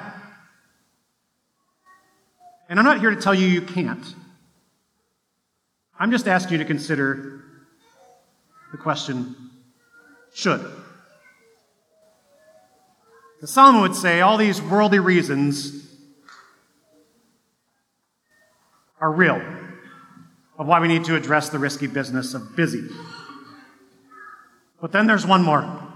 And 2.69 2.77
I'm 2.77 2.85
not 2.85 2.99
here 2.99 3.11
to 3.11 3.21
tell 3.21 3.33
you 3.33 3.47
you 3.47 3.63
can't. 3.63 4.05
I'm 5.97 6.11
just 6.11 6.27
asking 6.27 6.55
you 6.55 6.59
to 6.59 6.65
consider 6.65 7.45
the 8.73 8.79
question 8.79 9.37
should. 10.35 10.61
The 13.41 13.47
Solomon 13.47 13.83
would 13.83 13.95
say 13.95 14.23
all 14.23 14.39
these 14.39 14.61
worldly 14.61 14.99
reasons 14.99 15.89
are 19.01 19.13
real 19.13 19.41
of 20.59 20.67
why 20.67 20.81
we 20.81 20.89
need 20.89 21.05
to 21.05 21.15
address 21.15 21.49
the 21.51 21.61
risky 21.61 21.87
business 21.87 22.35
of 22.35 22.57
busy. 22.57 22.89
But 24.81 24.91
then 24.91 25.07
there's 25.07 25.25
one 25.25 25.45
more. 25.45 25.88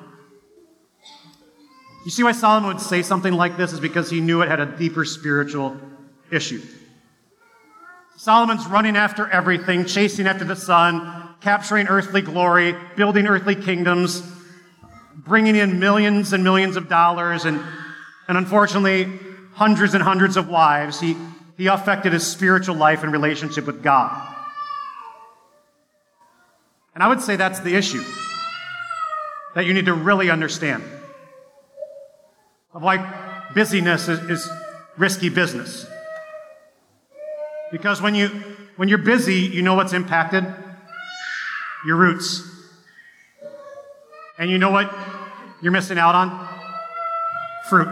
You 2.05 2.11
see 2.11 2.25
why 2.25 2.33
Solomon 2.33 2.69
would 2.69 2.81
say 2.81 3.03
something 3.03 3.33
like 3.33 3.57
this 3.57 3.73
is 3.73 3.79
because 3.81 4.11
he 4.11 4.21
knew 4.21 4.43
it 4.43 4.49
had 4.49 4.61
a 4.61 4.67
deeper 4.67 5.05
spiritual 5.05 5.77
issue. 6.31 6.61
Solomon's 8.17 8.67
running 8.67 8.97
after 8.97 9.29
everything, 9.29 9.85
chasing 9.85 10.27
after 10.27 10.45
the 10.45 10.57
sun, 10.57 11.35
capturing 11.41 11.87
earthly 11.89 12.23
glory, 12.23 12.75
building 12.97 13.27
earthly 13.27 13.55
kingdoms, 13.55 14.23
bringing 15.15 15.57
in 15.57 15.79
millions 15.79 16.33
and 16.33 16.43
millions 16.43 16.77
of 16.77 16.89
dollars, 16.89 17.45
and, 17.45 17.61
and 18.29 18.37
unfortunately, 18.37 19.09
hundreds 19.55 19.95
and 19.95 20.03
hundreds 20.03 20.37
of 20.37 20.49
wives. 20.49 21.01
He, 21.01 21.17
he 21.57 21.67
affected 21.67 22.13
his 22.13 22.27
spiritual 22.27 22.77
life 22.77 23.03
and 23.03 23.13
relationship 23.13 23.67
with 23.67 23.83
God. 23.83 24.29
And 26.95 27.03
I 27.03 27.09
would 27.09 27.21
say 27.21 27.37
that's 27.37 27.61
the 27.61 27.75
issue 27.75 28.05
that 29.55 29.67
you 29.67 29.75
need 29.75 29.87
to 29.87 29.95
really 29.95 30.31
understand 30.31 30.83
of 32.75 32.83
why 32.83 33.51
busyness 33.55 34.09
is, 34.09 34.19
is 34.31 34.51
risky 34.97 35.29
business. 35.29 35.87
Because 37.71 38.03
when, 38.03 38.15
you, 38.15 38.29
when 38.77 38.89
you're 38.89 38.99
busy, 38.99 39.37
you 39.37 39.63
know 39.63 39.75
what's 39.75 39.93
impacted? 39.93 40.45
Your 41.87 41.97
roots. 41.97 42.43
And 44.39 44.51
you 44.51 44.59
know 44.59 44.71
what 44.71 44.95
you're 45.63 45.73
missing 45.73 45.99
out 45.99 46.15
on? 46.15 46.49
Fruit. 47.69 47.89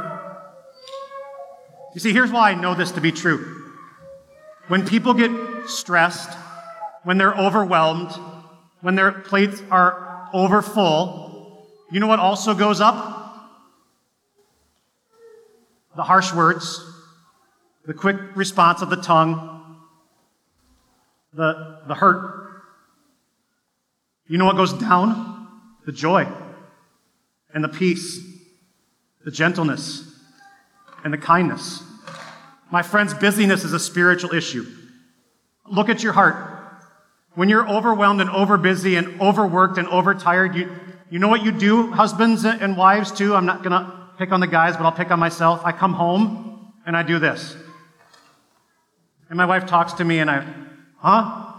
You 1.94 2.00
see, 2.00 2.12
here's 2.12 2.30
why 2.30 2.50
I 2.50 2.54
know 2.54 2.74
this 2.74 2.92
to 2.92 3.00
be 3.00 3.12
true. 3.12 3.72
When 4.68 4.86
people 4.86 5.14
get 5.14 5.30
stressed, 5.66 6.30
when 7.02 7.18
they're 7.18 7.34
overwhelmed, 7.34 8.10
when 8.80 8.94
their 8.94 9.10
plates 9.10 9.62
are 9.70 10.28
overfull, 10.32 11.66
you 11.90 11.98
know 11.98 12.06
what 12.06 12.20
also 12.20 12.54
goes 12.54 12.80
up? 12.80 13.19
The 15.96 16.02
harsh 16.02 16.32
words, 16.32 16.84
the 17.86 17.94
quick 17.94 18.16
response 18.34 18.82
of 18.82 18.90
the 18.90 18.96
tongue, 18.96 19.76
the, 21.32 21.80
the 21.86 21.94
hurt. 21.94 22.62
You 24.26 24.38
know 24.38 24.44
what 24.44 24.56
goes 24.56 24.72
down? 24.72 25.48
The 25.86 25.92
joy 25.92 26.28
and 27.52 27.64
the 27.64 27.68
peace, 27.68 28.20
the 29.24 29.30
gentleness 29.30 30.04
and 31.02 31.12
the 31.12 31.18
kindness. 31.18 31.82
My 32.70 32.82
friends, 32.82 33.14
busyness 33.14 33.64
is 33.64 33.72
a 33.72 33.80
spiritual 33.80 34.32
issue. 34.32 34.66
Look 35.68 35.88
at 35.88 36.02
your 36.02 36.12
heart. 36.12 36.36
When 37.34 37.48
you're 37.48 37.68
overwhelmed 37.68 38.20
and 38.20 38.30
overbusy 38.30 38.98
and 38.98 39.20
overworked 39.20 39.78
and 39.78 39.88
overtired, 39.88 40.54
you, 40.54 40.70
you 41.10 41.18
know 41.18 41.28
what 41.28 41.42
you 41.42 41.52
do, 41.52 41.90
husbands 41.90 42.44
and 42.44 42.76
wives 42.76 43.10
too? 43.10 43.34
I'm 43.34 43.46
not 43.46 43.62
going 43.62 43.72
to 43.72 43.99
pick 44.20 44.32
on 44.32 44.40
the 44.40 44.46
guys, 44.46 44.76
but 44.76 44.84
I'll 44.84 44.92
pick 44.92 45.10
on 45.10 45.18
myself. 45.18 45.62
I 45.64 45.72
come 45.72 45.94
home 45.94 46.74
and 46.84 46.94
I 46.94 47.02
do 47.02 47.18
this. 47.18 47.56
And 49.30 49.38
my 49.38 49.46
wife 49.46 49.64
talks 49.64 49.94
to 49.94 50.04
me 50.04 50.18
and 50.18 50.30
I, 50.30 50.46
huh? 50.98 51.54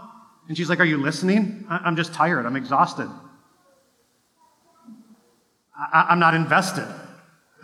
And 0.46 0.56
she's 0.56 0.68
like, 0.68 0.78
Are 0.78 0.84
you 0.84 0.98
listening? 0.98 1.66
I'm 1.68 1.96
just 1.96 2.14
tired. 2.14 2.46
I'm 2.46 2.54
exhausted. 2.54 3.08
I, 5.76 6.06
am 6.10 6.20
not 6.20 6.34
invested 6.34 6.86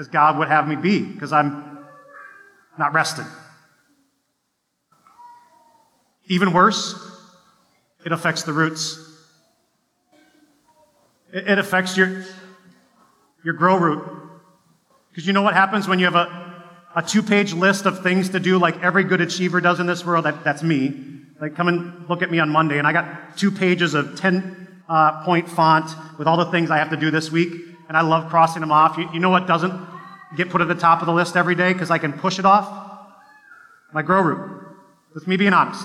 as 0.00 0.08
God 0.08 0.36
would 0.38 0.48
have 0.48 0.66
me 0.66 0.74
be 0.74 1.04
because 1.04 1.32
I'm 1.32 1.78
not 2.76 2.92
rested. 2.92 3.26
Even 6.26 6.52
worse, 6.52 6.96
it 8.04 8.10
affects 8.10 8.42
the 8.42 8.52
roots. 8.52 8.98
It 11.32 11.58
affects 11.58 11.96
your, 11.96 12.24
your 13.44 13.54
grow 13.54 13.76
root. 13.76 14.27
Because 15.18 15.26
you 15.26 15.32
know 15.32 15.42
what 15.42 15.54
happens 15.54 15.88
when 15.88 15.98
you 15.98 16.04
have 16.04 16.14
a, 16.14 16.54
a 16.94 17.02
two 17.02 17.24
page 17.24 17.52
list 17.52 17.86
of 17.86 18.04
things 18.04 18.28
to 18.28 18.38
do 18.38 18.56
like 18.56 18.80
every 18.84 19.02
good 19.02 19.20
achiever 19.20 19.60
does 19.60 19.80
in 19.80 19.86
this 19.88 20.06
world? 20.06 20.26
That, 20.26 20.44
that's 20.44 20.62
me. 20.62 20.94
Like, 21.40 21.56
come 21.56 21.66
and 21.66 22.08
look 22.08 22.22
at 22.22 22.30
me 22.30 22.38
on 22.38 22.50
Monday, 22.50 22.78
and 22.78 22.86
I 22.86 22.92
got 22.92 23.36
two 23.36 23.50
pages 23.50 23.94
of 23.94 24.16
10 24.16 24.82
uh, 24.88 25.24
point 25.24 25.48
font 25.48 25.90
with 26.20 26.28
all 26.28 26.36
the 26.36 26.44
things 26.52 26.70
I 26.70 26.78
have 26.78 26.90
to 26.90 26.96
do 26.96 27.10
this 27.10 27.32
week, 27.32 27.52
and 27.88 27.96
I 27.96 28.02
love 28.02 28.30
crossing 28.30 28.60
them 28.60 28.70
off. 28.70 28.96
You, 28.96 29.08
you 29.12 29.18
know 29.18 29.30
what 29.30 29.48
doesn't 29.48 29.74
get 30.36 30.50
put 30.50 30.60
at 30.60 30.68
the 30.68 30.76
top 30.76 31.00
of 31.00 31.06
the 31.06 31.12
list 31.12 31.34
every 31.34 31.56
day 31.56 31.72
because 31.72 31.90
I 31.90 31.98
can 31.98 32.12
push 32.12 32.38
it 32.38 32.44
off? 32.44 33.00
My 33.92 34.02
grow 34.02 34.20
root. 34.20 34.68
With 35.14 35.26
me 35.26 35.36
being 35.36 35.52
honest. 35.52 35.84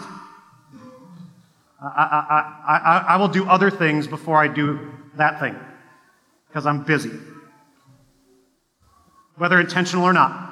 I, 1.81 1.87
I, 1.87 2.77
I, 2.77 3.05
I, 3.15 3.17
will 3.17 3.29
do 3.29 3.49
other 3.49 3.71
things 3.71 4.05
before 4.05 4.37
I 4.37 4.47
do 4.47 4.91
that 5.15 5.39
thing 5.39 5.55
because 6.49 6.67
I'm 6.67 6.83
busy, 6.83 7.09
whether 9.37 9.59
intentional 9.59 10.03
or 10.03 10.13
not. 10.13 10.51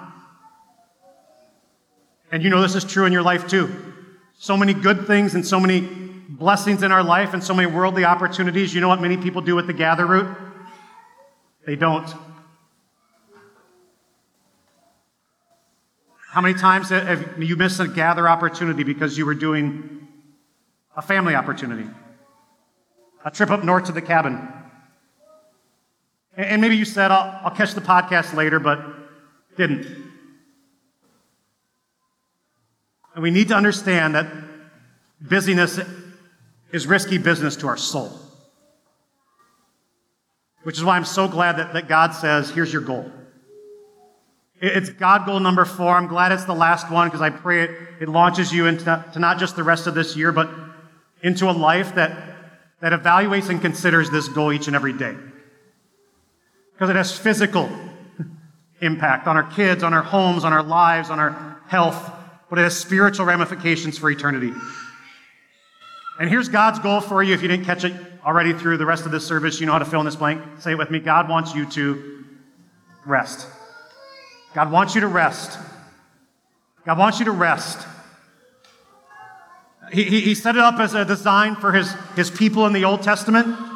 And 2.31 2.43
you 2.43 2.49
know 2.49 2.61
this 2.61 2.75
is 2.75 2.83
true 2.83 3.05
in 3.05 3.13
your 3.13 3.21
life 3.23 3.47
too. 3.47 3.69
So 4.37 4.55
many 4.57 4.73
good 4.73 5.05
things 5.05 5.35
and 5.35 5.45
so 5.45 5.59
many 5.59 5.81
blessings 5.81 6.81
in 6.81 6.91
our 6.91 7.03
life 7.03 7.33
and 7.33 7.43
so 7.43 7.53
many 7.53 7.71
worldly 7.71 8.05
opportunities. 8.05 8.73
You 8.73 8.81
know 8.81 8.87
what 8.87 9.01
many 9.01 9.17
people 9.17 9.41
do 9.41 9.55
with 9.55 9.67
the 9.67 9.73
gather 9.73 10.05
root? 10.05 10.35
They 11.65 11.75
don't. 11.75 12.11
How 16.29 16.39
many 16.39 16.57
times 16.57 16.89
have 16.89 17.43
you 17.43 17.57
missed 17.57 17.79
a 17.81 17.87
gather 17.87 18.27
opportunity 18.29 18.83
because 18.83 19.17
you 19.17 19.25
were 19.25 19.35
doing 19.35 20.07
a 20.95 21.01
family 21.01 21.35
opportunity, 21.35 21.89
a 23.23 23.31
trip 23.31 23.49
up 23.49 23.63
north 23.63 23.85
to 23.85 23.91
the 23.91 24.01
cabin. 24.01 24.47
And 26.37 26.61
maybe 26.61 26.77
you 26.77 26.85
said, 26.85 27.11
I'll, 27.11 27.45
I'll 27.45 27.55
catch 27.55 27.73
the 27.73 27.81
podcast 27.81 28.33
later, 28.33 28.59
but 28.59 28.79
didn't. 29.57 29.85
And 33.13 33.23
we 33.23 33.31
need 33.31 33.49
to 33.49 33.55
understand 33.55 34.15
that 34.15 34.27
busyness 35.19 35.79
is 36.71 36.87
risky 36.87 37.17
business 37.17 37.57
to 37.57 37.67
our 37.67 37.77
soul. 37.77 38.11
Which 40.63 40.77
is 40.77 40.83
why 40.83 40.95
I'm 40.95 41.05
so 41.05 41.27
glad 41.27 41.57
that, 41.57 41.73
that 41.73 41.87
God 41.89 42.11
says, 42.11 42.49
here's 42.49 42.71
your 42.71 42.83
goal. 42.83 43.11
It's 44.61 44.89
God 44.89 45.25
goal 45.25 45.39
number 45.39 45.65
four. 45.65 45.95
I'm 45.95 46.07
glad 46.07 46.31
it's 46.31 46.45
the 46.45 46.53
last 46.53 46.91
one 46.91 47.07
because 47.07 47.21
I 47.21 47.31
pray 47.31 47.63
it, 47.63 47.71
it 48.01 48.09
launches 48.09 48.53
you 48.53 48.67
into 48.67 49.03
to 49.13 49.19
not 49.19 49.39
just 49.39 49.55
the 49.55 49.63
rest 49.63 49.87
of 49.87 49.95
this 49.95 50.15
year, 50.15 50.31
but 50.31 50.49
into 51.23 51.49
a 51.49 51.51
life 51.51 51.95
that, 51.95 52.15
that 52.79 52.93
evaluates 52.93 53.49
and 53.49 53.59
considers 53.59 54.11
this 54.11 54.27
goal 54.27 54.53
each 54.53 54.67
and 54.67 54.75
every 54.75 54.93
day. 54.93 55.15
Because 56.81 56.89
it 56.89 56.95
has 56.95 57.15
physical 57.15 57.69
impact 58.81 59.27
on 59.27 59.37
our 59.37 59.43
kids, 59.43 59.83
on 59.83 59.93
our 59.93 60.01
homes, 60.01 60.43
on 60.43 60.51
our 60.51 60.63
lives, 60.63 61.11
on 61.11 61.19
our 61.19 61.61
health, 61.67 62.11
but 62.49 62.57
it 62.57 62.63
has 62.63 62.75
spiritual 62.75 63.27
ramifications 63.27 63.99
for 63.99 64.09
eternity. 64.09 64.51
And 66.19 66.27
here's 66.27 66.49
God's 66.49 66.79
goal 66.79 66.99
for 66.99 67.21
you. 67.21 67.35
If 67.35 67.43
you 67.43 67.49
didn't 67.49 67.65
catch 67.65 67.83
it 67.83 67.93
already 68.25 68.53
through 68.53 68.77
the 68.77 68.87
rest 68.87 69.05
of 69.05 69.11
this 69.11 69.23
service, 69.23 69.59
you 69.59 69.67
know 69.67 69.73
how 69.73 69.77
to 69.77 69.85
fill 69.85 69.99
in 69.99 70.07
this 70.07 70.15
blank. 70.15 70.41
Say 70.57 70.71
it 70.71 70.77
with 70.79 70.89
me. 70.89 70.97
God 70.97 71.29
wants 71.29 71.53
you 71.53 71.67
to 71.67 72.25
rest. 73.05 73.47
God 74.55 74.71
wants 74.71 74.95
you 74.95 75.01
to 75.01 75.07
rest. 75.07 75.59
God 76.87 76.97
wants 76.97 77.19
you 77.19 77.25
to 77.25 77.31
rest. 77.31 77.87
He, 79.93 80.03
he, 80.05 80.21
he 80.21 80.33
set 80.33 80.55
it 80.55 80.61
up 80.61 80.79
as 80.79 80.95
a 80.95 81.05
design 81.05 81.57
for 81.57 81.73
his, 81.73 81.93
his 82.15 82.31
people 82.31 82.65
in 82.65 82.73
the 82.73 82.85
Old 82.85 83.03
Testament. 83.03 83.70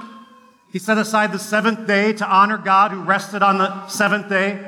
He 0.76 0.80
set 0.80 0.98
aside 0.98 1.32
the 1.32 1.40
seventh 1.40 1.88
day 1.88 2.12
to 2.12 2.28
honor 2.28 2.58
God 2.58 2.92
who 2.92 3.02
rested 3.02 3.42
on 3.42 3.60
the 3.60 3.88
seventh 3.88 4.28
day. 4.28 4.60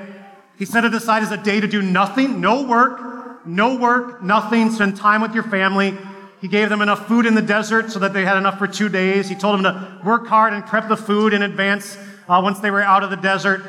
He 0.57 0.63
set 0.63 0.85
it 0.85 0.93
aside 0.93 1.21
as 1.21 1.33
a 1.33 1.37
day 1.37 1.59
to 1.59 1.67
do 1.67 1.81
nothing, 1.81 2.39
no 2.39 2.63
work, 2.63 3.45
no 3.45 3.75
work, 3.75 4.23
nothing, 4.23 4.71
spend 4.71 4.95
time 4.95 5.19
with 5.19 5.33
your 5.33 5.43
family. 5.43 5.97
He 6.39 6.47
gave 6.47 6.69
them 6.69 6.81
enough 6.81 7.09
food 7.09 7.25
in 7.25 7.35
the 7.35 7.41
desert 7.41 7.91
so 7.91 7.99
that 7.99 8.13
they 8.13 8.23
had 8.23 8.37
enough 8.37 8.57
for 8.57 8.67
two 8.67 8.87
days. 8.87 9.27
He 9.27 9.35
told 9.35 9.61
them 9.61 9.63
to 9.63 10.01
work 10.01 10.27
hard 10.27 10.53
and 10.53 10.65
prep 10.65 10.87
the 10.87 10.95
food 10.95 11.33
in 11.33 11.41
advance 11.41 11.97
uh, 12.29 12.39
once 12.41 12.61
they 12.61 12.71
were 12.71 12.81
out 12.81 13.03
of 13.03 13.09
the 13.09 13.17
desert 13.17 13.61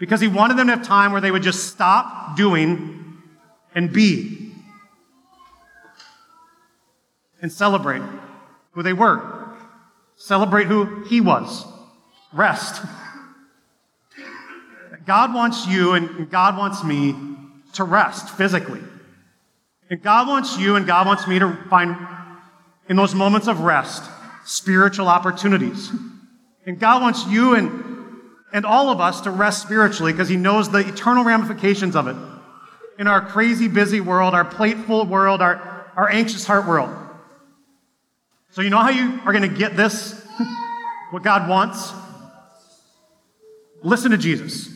because 0.00 0.20
he 0.20 0.26
wanted 0.26 0.56
them 0.56 0.66
to 0.66 0.74
have 0.74 0.84
time 0.84 1.12
where 1.12 1.20
they 1.20 1.30
would 1.30 1.44
just 1.44 1.68
stop 1.68 2.36
doing 2.36 3.22
and 3.72 3.92
be 3.92 4.52
and 7.40 7.52
celebrate 7.52 8.02
who 8.72 8.82
they 8.82 8.92
were. 8.92 9.46
Celebrate 10.16 10.66
who 10.66 11.04
He 11.04 11.20
was. 11.20 11.66
Rest. 12.34 12.82
God 15.06 15.34
wants 15.34 15.66
you 15.66 15.92
and 15.92 16.30
God 16.30 16.56
wants 16.56 16.82
me 16.82 17.14
to 17.74 17.84
rest 17.84 18.30
physically. 18.30 18.80
And 19.90 20.02
God 20.02 20.28
wants 20.28 20.58
you 20.58 20.76
and 20.76 20.86
God 20.86 21.06
wants 21.06 21.28
me 21.28 21.38
to 21.38 21.56
find, 21.68 21.96
in 22.88 22.96
those 22.96 23.14
moments 23.14 23.46
of 23.46 23.60
rest, 23.60 24.02
spiritual 24.44 25.08
opportunities. 25.08 25.90
And 26.66 26.80
God 26.80 27.02
wants 27.02 27.26
you 27.26 27.54
and, 27.54 27.84
and 28.52 28.64
all 28.64 28.90
of 28.90 29.00
us 29.00 29.20
to 29.22 29.30
rest 29.30 29.62
spiritually 29.62 30.12
because 30.12 30.28
He 30.28 30.36
knows 30.36 30.70
the 30.70 30.78
eternal 30.78 31.24
ramifications 31.24 31.94
of 31.94 32.08
it 32.08 32.16
in 32.98 33.06
our 33.06 33.20
crazy, 33.20 33.68
busy 33.68 34.00
world, 34.00 34.34
our 34.34 34.44
plateful 34.44 35.04
world, 35.04 35.42
our, 35.42 35.90
our 35.96 36.08
anxious 36.08 36.46
heart 36.46 36.66
world. 36.66 36.90
So, 38.52 38.62
you 38.62 38.70
know 38.70 38.78
how 38.78 38.90
you 38.90 39.20
are 39.24 39.32
going 39.32 39.48
to 39.48 39.56
get 39.56 39.76
this? 39.76 40.20
what 41.10 41.24
God 41.24 41.48
wants? 41.48 41.92
Listen 43.84 44.12
to 44.12 44.16
Jesus. 44.16 44.70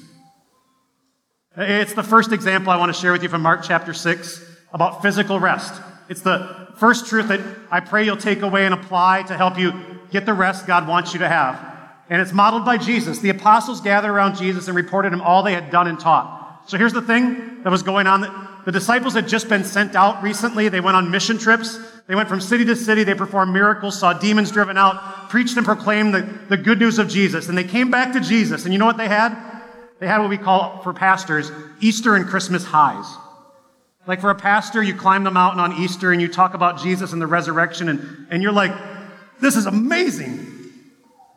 It's 1.56 1.94
the 1.94 2.02
first 2.02 2.30
example 2.30 2.70
I 2.70 2.76
want 2.76 2.94
to 2.94 3.00
share 3.00 3.10
with 3.10 3.22
you 3.22 3.30
from 3.30 3.40
Mark 3.40 3.62
chapter 3.64 3.94
6 3.94 4.44
about 4.74 5.00
physical 5.00 5.40
rest. 5.40 5.80
It's 6.10 6.20
the 6.20 6.68
first 6.76 7.06
truth 7.06 7.28
that 7.28 7.40
I 7.70 7.80
pray 7.80 8.04
you'll 8.04 8.18
take 8.18 8.42
away 8.42 8.66
and 8.66 8.74
apply 8.74 9.22
to 9.22 9.34
help 9.34 9.58
you 9.58 9.72
get 10.10 10.26
the 10.26 10.34
rest 10.34 10.66
God 10.66 10.86
wants 10.86 11.14
you 11.14 11.20
to 11.20 11.28
have. 11.28 11.58
And 12.10 12.20
it's 12.20 12.34
modeled 12.34 12.66
by 12.66 12.76
Jesus. 12.76 13.20
The 13.20 13.30
apostles 13.30 13.80
gathered 13.80 14.10
around 14.10 14.36
Jesus 14.36 14.68
and 14.68 14.76
reported 14.76 15.14
him 15.14 15.22
all 15.22 15.42
they 15.42 15.54
had 15.54 15.70
done 15.70 15.86
and 15.86 15.98
taught. 15.98 16.64
So 16.66 16.76
here's 16.76 16.92
the 16.92 17.00
thing 17.00 17.62
that 17.62 17.70
was 17.70 17.82
going 17.82 18.06
on. 18.06 18.47
The 18.64 18.72
disciples 18.72 19.14
had 19.14 19.28
just 19.28 19.48
been 19.48 19.64
sent 19.64 19.94
out 19.94 20.22
recently. 20.22 20.68
They 20.68 20.80
went 20.80 20.96
on 20.96 21.10
mission 21.10 21.38
trips. 21.38 21.78
They 22.06 22.14
went 22.14 22.28
from 22.28 22.40
city 22.40 22.64
to 22.66 22.76
city. 22.76 23.04
They 23.04 23.14
performed 23.14 23.52
miracles, 23.52 23.98
saw 23.98 24.12
demons 24.12 24.50
driven 24.50 24.76
out, 24.76 25.30
preached 25.30 25.56
and 25.56 25.64
proclaimed 25.64 26.14
the, 26.14 26.22
the 26.48 26.56
good 26.56 26.78
news 26.78 26.98
of 26.98 27.08
Jesus. 27.08 27.48
And 27.48 27.56
they 27.56 27.64
came 27.64 27.90
back 27.90 28.12
to 28.12 28.20
Jesus. 28.20 28.64
And 28.64 28.72
you 28.72 28.78
know 28.78 28.86
what 28.86 28.96
they 28.96 29.08
had? 29.08 29.36
They 30.00 30.06
had 30.06 30.18
what 30.18 30.30
we 30.30 30.38
call, 30.38 30.82
for 30.82 30.92
pastors, 30.92 31.50
Easter 31.80 32.14
and 32.14 32.26
Christmas 32.26 32.64
highs. 32.64 33.06
Like 34.06 34.20
for 34.20 34.30
a 34.30 34.34
pastor, 34.34 34.82
you 34.82 34.94
climb 34.94 35.24
the 35.24 35.30
mountain 35.30 35.60
on 35.60 35.82
Easter 35.82 36.12
and 36.12 36.20
you 36.20 36.28
talk 36.28 36.54
about 36.54 36.78
Jesus 36.80 37.12
and 37.12 37.20
the 37.20 37.26
resurrection, 37.26 37.88
and, 37.88 38.26
and 38.30 38.42
you're 38.42 38.52
like, 38.52 38.72
this 39.40 39.54
is 39.56 39.66
amazing. 39.66 40.46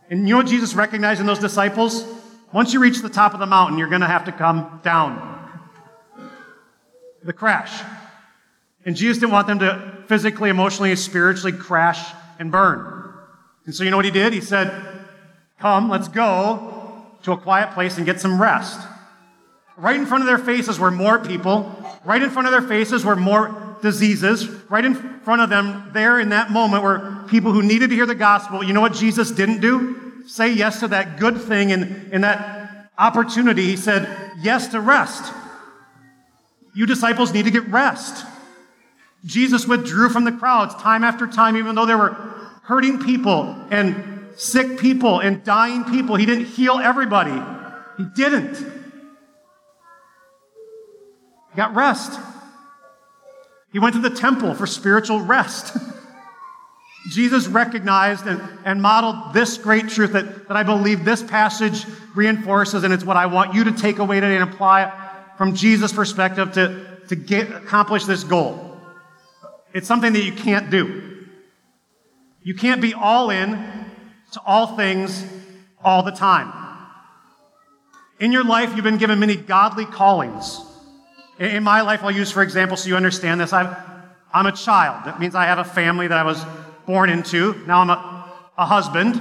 And 0.10 0.28
you 0.28 0.36
know 0.36 0.38
what 0.38 0.48
Jesus 0.48 0.74
recognized 0.74 1.20
in 1.20 1.26
those 1.26 1.40
disciples? 1.40 2.06
Once 2.54 2.74
you 2.74 2.80
reach 2.80 3.02
the 3.02 3.10
top 3.10 3.34
of 3.34 3.40
the 3.40 3.46
mountain, 3.46 3.78
you're 3.78 3.90
going 3.90 4.02
to 4.02 4.08
have 4.08 4.26
to 4.26 4.32
come 4.32 4.80
down 4.84 5.31
the 7.24 7.34
crash. 7.34 7.84
And 8.86 8.96
Jesus 8.96 9.20
didn't 9.20 9.34
want 9.34 9.48
them 9.48 9.60
to 9.60 10.04
physically, 10.08 10.50
emotionally, 10.50 10.96
spiritually 10.96 11.56
crash 11.56 12.14
and 12.40 12.52
burn. 12.52 13.14
And 13.66 13.76
so 13.76 13.84
you 13.84 13.92
know 13.92 13.98
what 13.98 14.06
he 14.06 14.12
did? 14.12 14.34
He 14.34 14.42
said, 14.42 14.72
Come, 15.60 15.90
let's 15.90 16.08
go 16.08 17.06
to 17.24 17.32
a 17.34 17.38
quiet 17.38 17.74
place 17.74 17.98
and 17.98 18.06
get 18.06 18.20
some 18.20 18.42
rest. 18.42 18.80
Right 19.78 19.96
in 19.96 20.06
front 20.06 20.24
of 20.24 20.28
their 20.28 20.40
faces 20.40 20.80
were 20.80 20.92
more 20.92 21.20
people. 21.20 21.72
Right 22.04 22.22
in 22.22 22.32
front 22.32 22.48
of 22.48 22.52
their 22.52 22.64
faces 22.64 23.06
were 23.06 23.16
more 23.16 23.78
diseases. 23.82 24.48
Right 24.70 24.84
in 24.84 24.96
front 24.96 25.42
of 25.42 25.50
them, 25.50 25.92
there 25.94 26.20
in 26.20 26.30
that 26.30 26.52
moment, 26.52 26.84
were 26.84 27.24
people 27.28 27.52
who 27.52 27.62
needed 27.62 27.92
to 27.92 27.96
hear 27.96 28.06
the 28.08 28.16
gospel. 28.16 28.64
You 28.64 28.74
know 28.74 28.82
what 28.82 28.94
Jesus 28.94 29.32
didn't 29.32 29.62
do? 29.62 30.24
Say 30.28 30.54
yes 30.54 30.80
to 30.80 30.88
that 30.90 31.20
good 31.20 31.40
thing 31.40 31.72
and, 31.72 32.12
and 32.12 32.24
that 32.24 32.92
opportunity. 32.98 33.66
He 33.66 33.78
said 33.78 34.34
yes 34.40 34.68
to 34.70 34.82
rest. 34.82 35.34
You 36.74 36.86
disciples 36.86 37.34
need 37.34 37.46
to 37.46 37.52
get 37.52 37.68
rest. 37.68 38.26
Jesus 39.26 39.68
withdrew 39.68 40.10
from 40.10 40.24
the 40.24 40.32
crowds 40.32 40.74
time 40.76 41.04
after 41.04 41.28
time, 41.28 41.58
even 41.58 41.76
though 41.76 41.86
there 41.86 41.98
were 41.98 42.12
hurting 42.64 43.04
people 43.04 43.56
and 43.70 44.30
sick 44.36 44.80
people 44.80 45.20
and 45.20 45.44
dying 45.44 45.84
people. 45.84 46.16
He 46.16 46.26
didn't 46.26 46.46
heal 46.46 46.80
everybody. 46.80 47.40
He 47.98 48.06
didn't. 48.16 48.58
He 48.58 51.58
got 51.58 51.76
rest. 51.76 52.20
He 53.72 53.80
went 53.80 53.96
to 53.96 54.02
the 54.02 54.10
temple 54.10 54.54
for 54.54 54.66
spiritual 54.66 55.22
rest. 55.22 55.78
Jesus 57.10 57.48
recognized 57.48 58.28
and, 58.28 58.42
and 58.64 58.82
modeled 58.82 59.34
this 59.34 59.58
great 59.58 59.90
truth 59.90 60.14
that, 60.14 60.48
that 60.48 60.56
I 60.56 60.64
believe 60.64 61.04
this 61.04 61.24
passage 61.24 61.86
reinforces, 62.16 62.84
and 62.84 62.94
it's 62.94 63.04
what 63.04 63.18
I 63.18 63.26
want 63.26 63.54
you 63.54 63.66
to 63.66 63.72
take 63.72 64.00
away 64.00 64.20
today 64.20 64.38
and 64.38 64.50
apply 64.50 65.11
from 65.42 65.56
Jesus' 65.56 65.92
perspective 65.92 66.54
to, 66.54 66.86
to 67.08 67.16
get, 67.16 67.52
accomplish 67.52 68.06
this 68.06 68.24
goal. 68.24 68.78
It's 69.74 69.88
something 69.88 70.14
that 70.14 70.22
you 70.22 70.34
can't 70.34 70.70
do. 70.70 71.26
You 72.44 72.54
can't 72.54 72.80
be 72.80 72.94
all 72.94 73.32
in 73.32 73.50
to 74.34 74.42
all 74.46 74.78
things 74.78 75.26
all 75.84 76.04
the 76.04 76.12
time. 76.12 76.54
In 78.20 78.32
your 78.32 78.44
life, 78.44 78.76
you've 78.76 78.84
been 78.84 79.00
given 79.00 79.20
many 79.20 79.36
godly 79.36 79.86
callings. 79.86 80.62
In 81.40 81.64
my 81.64 81.82
life, 81.82 82.04
I'll 82.04 82.12
use 82.12 82.30
for 82.30 82.44
example 82.44 82.78
so 82.78 82.90
you 82.90 82.96
understand 82.96 83.42
this. 83.42 83.52
i 83.52 83.64
am 84.32 84.46
a 84.46 84.52
child. 84.52 85.06
That 85.06 85.20
means 85.20 85.34
I 85.34 85.46
have 85.46 85.58
a 85.58 85.64
family 85.64 86.08
that 86.08 86.20
I 86.20 86.24
was 86.24 86.40
born 86.86 87.10
into. 87.10 87.56
Now 87.66 87.80
I'm 87.80 87.90
a, 87.90 88.32
a 88.60 88.66
husband. 88.68 89.20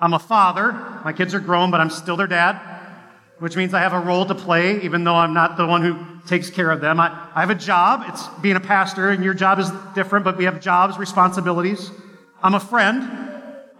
I'm 0.00 0.14
a 0.14 0.18
father. 0.18 0.72
My 1.04 1.12
kids 1.12 1.32
are 1.32 1.38
grown, 1.38 1.70
but 1.70 1.80
I'm 1.80 1.90
still 1.90 2.16
their 2.16 2.26
dad, 2.26 2.71
which 3.42 3.56
means 3.56 3.74
I 3.74 3.80
have 3.80 3.92
a 3.92 3.98
role 3.98 4.24
to 4.26 4.36
play, 4.36 4.80
even 4.82 5.02
though 5.02 5.16
I'm 5.16 5.34
not 5.34 5.56
the 5.56 5.66
one 5.66 5.82
who 5.82 5.98
takes 6.28 6.48
care 6.48 6.70
of 6.70 6.80
them. 6.80 7.00
I, 7.00 7.08
I 7.34 7.40
have 7.40 7.50
a 7.50 7.56
job. 7.56 8.04
It's 8.06 8.28
being 8.40 8.54
a 8.54 8.60
pastor, 8.60 9.10
and 9.10 9.24
your 9.24 9.34
job 9.34 9.58
is 9.58 9.68
different, 9.96 10.24
but 10.24 10.36
we 10.36 10.44
have 10.44 10.60
jobs, 10.60 10.96
responsibilities. 10.96 11.90
I'm 12.40 12.54
a 12.54 12.60
friend. 12.60 13.02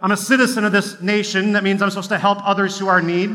I'm 0.01 0.11
a 0.11 0.17
citizen 0.17 0.65
of 0.65 0.73
this 0.73 1.01
nation. 1.01 1.53
That 1.53 1.63
means 1.63 1.81
I'm 1.81 1.91
supposed 1.91 2.09
to 2.09 2.19
help 2.19 2.45
others 2.45 2.77
who 2.77 2.87
are 2.87 2.99
in 2.99 3.07
need. 3.07 3.29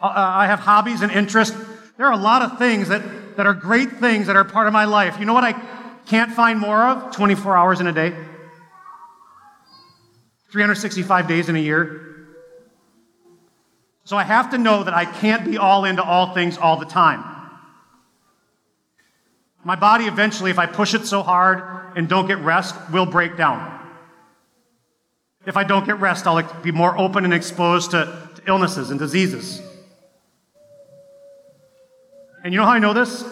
Uh, 0.00 0.12
I 0.14 0.46
have 0.46 0.60
hobbies 0.60 1.02
and 1.02 1.12
interests. 1.12 1.54
There 1.98 2.06
are 2.06 2.14
a 2.14 2.16
lot 2.16 2.40
of 2.40 2.58
things 2.58 2.88
that, 2.88 3.36
that 3.36 3.44
are 3.46 3.52
great 3.52 3.98
things 3.98 4.28
that 4.28 4.36
are 4.36 4.44
part 4.44 4.66
of 4.66 4.72
my 4.72 4.86
life. 4.86 5.20
You 5.20 5.26
know 5.26 5.34
what 5.34 5.44
I 5.44 5.52
can't 6.06 6.32
find 6.32 6.58
more 6.58 6.82
of? 6.88 7.14
24 7.14 7.54
hours 7.54 7.80
in 7.80 7.86
a 7.86 7.92
day, 7.92 8.14
365 10.52 11.28
days 11.28 11.50
in 11.50 11.56
a 11.56 11.60
year. 11.60 12.13
So 14.04 14.18
I 14.18 14.22
have 14.22 14.50
to 14.50 14.58
know 14.58 14.84
that 14.84 14.94
I 14.94 15.06
can't 15.06 15.44
be 15.44 15.56
all 15.56 15.84
into 15.84 16.02
all 16.02 16.34
things 16.34 16.58
all 16.58 16.76
the 16.76 16.84
time. 16.84 17.24
My 19.64 19.76
body 19.76 20.04
eventually, 20.04 20.50
if 20.50 20.58
I 20.58 20.66
push 20.66 20.92
it 20.92 21.06
so 21.06 21.22
hard 21.22 21.96
and 21.96 22.06
don't 22.06 22.26
get 22.26 22.38
rest, 22.38 22.74
will 22.92 23.06
break 23.06 23.38
down. 23.38 23.80
If 25.46 25.56
I 25.56 25.64
don't 25.64 25.86
get 25.86 26.00
rest, 26.00 26.26
I'll 26.26 26.42
be 26.62 26.70
more 26.70 26.96
open 26.98 27.24
and 27.24 27.32
exposed 27.32 27.92
to, 27.92 28.28
to 28.36 28.42
illnesses 28.46 28.90
and 28.90 28.98
diseases. 28.98 29.62
And 32.42 32.52
you 32.52 32.60
know 32.60 32.66
how 32.66 32.72
I 32.72 32.78
know 32.78 32.92
this? 32.92 33.24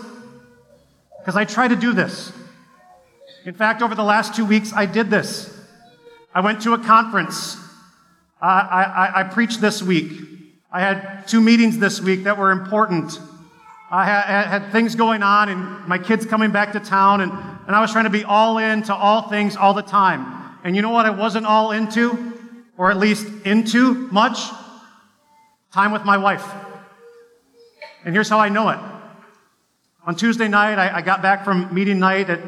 Because 1.18 1.36
I 1.36 1.44
try 1.44 1.68
to 1.68 1.76
do 1.76 1.92
this. 1.92 2.32
In 3.44 3.52
fact, 3.52 3.82
over 3.82 3.94
the 3.94 4.04
last 4.04 4.34
two 4.34 4.46
weeks, 4.46 4.72
I 4.72 4.86
did 4.86 5.10
this. 5.10 5.54
I 6.34 6.40
went 6.40 6.62
to 6.62 6.72
a 6.72 6.78
conference. 6.78 7.58
I, 8.40 8.60
I, 8.60 9.20
I 9.20 9.22
preached 9.24 9.60
this 9.60 9.82
week. 9.82 10.12
I 10.74 10.80
had 10.80 11.28
two 11.28 11.42
meetings 11.42 11.78
this 11.78 12.00
week 12.00 12.24
that 12.24 12.38
were 12.38 12.50
important. 12.50 13.20
I 13.90 14.06
had, 14.06 14.46
had, 14.46 14.72
things 14.72 14.94
going 14.94 15.22
on, 15.22 15.50
and 15.50 15.86
my 15.86 15.98
kids 15.98 16.24
coming 16.24 16.50
back 16.50 16.72
to 16.72 16.80
town, 16.80 17.20
and, 17.20 17.30
and 17.66 17.76
I 17.76 17.80
was 17.82 17.92
trying 17.92 18.04
to 18.04 18.10
be 18.10 18.24
all 18.24 18.56
in 18.56 18.82
to 18.84 18.94
all 18.94 19.28
things 19.28 19.54
all 19.54 19.74
the 19.74 19.82
time. 19.82 20.56
And 20.64 20.74
you 20.74 20.80
know 20.80 20.88
what 20.88 21.04
I 21.04 21.10
wasn't 21.10 21.44
all 21.44 21.72
into, 21.72 22.32
or 22.78 22.90
at 22.90 22.96
least 22.96 23.26
into 23.44 23.92
much? 24.10 24.38
Time 25.74 25.92
with 25.92 26.06
my 26.06 26.16
wife. 26.16 26.50
And 28.06 28.14
here's 28.14 28.30
how 28.30 28.38
I 28.38 28.48
know 28.48 28.70
it. 28.70 28.78
On 30.06 30.16
Tuesday 30.16 30.48
night, 30.48 30.78
I, 30.78 30.96
I 30.96 31.02
got 31.02 31.20
back 31.20 31.44
from 31.44 31.72
meeting 31.74 31.98
night 31.98 32.30
at 32.30 32.40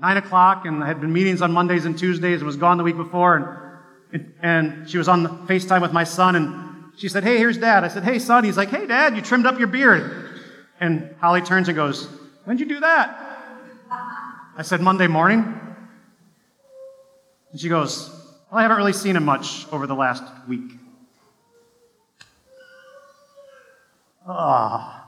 9 0.00 0.16
o'clock, 0.18 0.66
and 0.66 0.84
I 0.84 0.86
had 0.86 1.00
been 1.00 1.12
meetings 1.12 1.42
on 1.42 1.50
Mondays 1.50 1.84
and 1.84 1.98
Tuesdays 1.98 2.38
and 2.38 2.46
was 2.46 2.56
gone 2.56 2.78
the 2.78 2.84
week 2.84 2.96
before. 2.96 3.72
And, 4.12 4.32
and 4.40 4.88
she 4.88 4.98
was 4.98 5.08
on 5.08 5.24
the 5.24 5.30
FaceTime 5.30 5.82
with 5.82 5.92
my 5.92 6.04
son, 6.04 6.36
and 6.36 6.71
she 6.96 7.08
said, 7.08 7.24
Hey, 7.24 7.38
here's 7.38 7.58
dad. 7.58 7.84
I 7.84 7.88
said, 7.88 8.04
Hey, 8.04 8.18
son. 8.18 8.44
He's 8.44 8.56
like, 8.56 8.68
Hey, 8.68 8.86
dad, 8.86 9.16
you 9.16 9.22
trimmed 9.22 9.46
up 9.46 9.58
your 9.58 9.68
beard. 9.68 10.40
And 10.80 11.14
Holly 11.20 11.42
turns 11.42 11.68
and 11.68 11.76
goes, 11.76 12.06
When'd 12.44 12.60
you 12.60 12.66
do 12.66 12.80
that? 12.80 13.18
I 14.56 14.62
said, 14.62 14.80
Monday 14.80 15.06
morning. 15.06 15.60
And 17.50 17.60
she 17.60 17.68
goes, 17.68 18.10
Well, 18.50 18.58
I 18.58 18.62
haven't 18.62 18.76
really 18.76 18.92
seen 18.92 19.16
him 19.16 19.24
much 19.24 19.66
over 19.72 19.86
the 19.86 19.94
last 19.94 20.24
week. 20.48 20.72
Ah. 24.26 24.98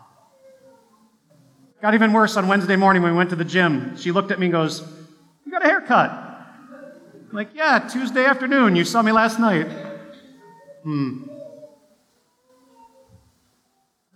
Got 1.81 1.95
even 1.95 2.13
worse 2.13 2.37
on 2.37 2.49
Wednesday 2.49 2.77
morning 2.77 3.03
when 3.03 3.13
we 3.13 3.19
went 3.19 3.31
to 3.31 3.37
the 3.37 3.45
gym. 3.45 3.97
She 3.97 4.11
looked 4.11 4.31
at 4.31 4.39
me 4.39 4.47
and 4.47 4.53
goes, 4.53 4.83
You 5.45 5.53
got 5.53 5.65
a 5.65 5.69
haircut. 5.69 6.11
I'm 6.11 7.29
like, 7.33 7.51
Yeah, 7.55 7.79
Tuesday 7.91 8.25
afternoon. 8.25 8.77
You 8.77 8.85
saw 8.85 9.03
me 9.03 9.13
last 9.13 9.39
night. 9.39 9.67
Hmm. 10.83 11.34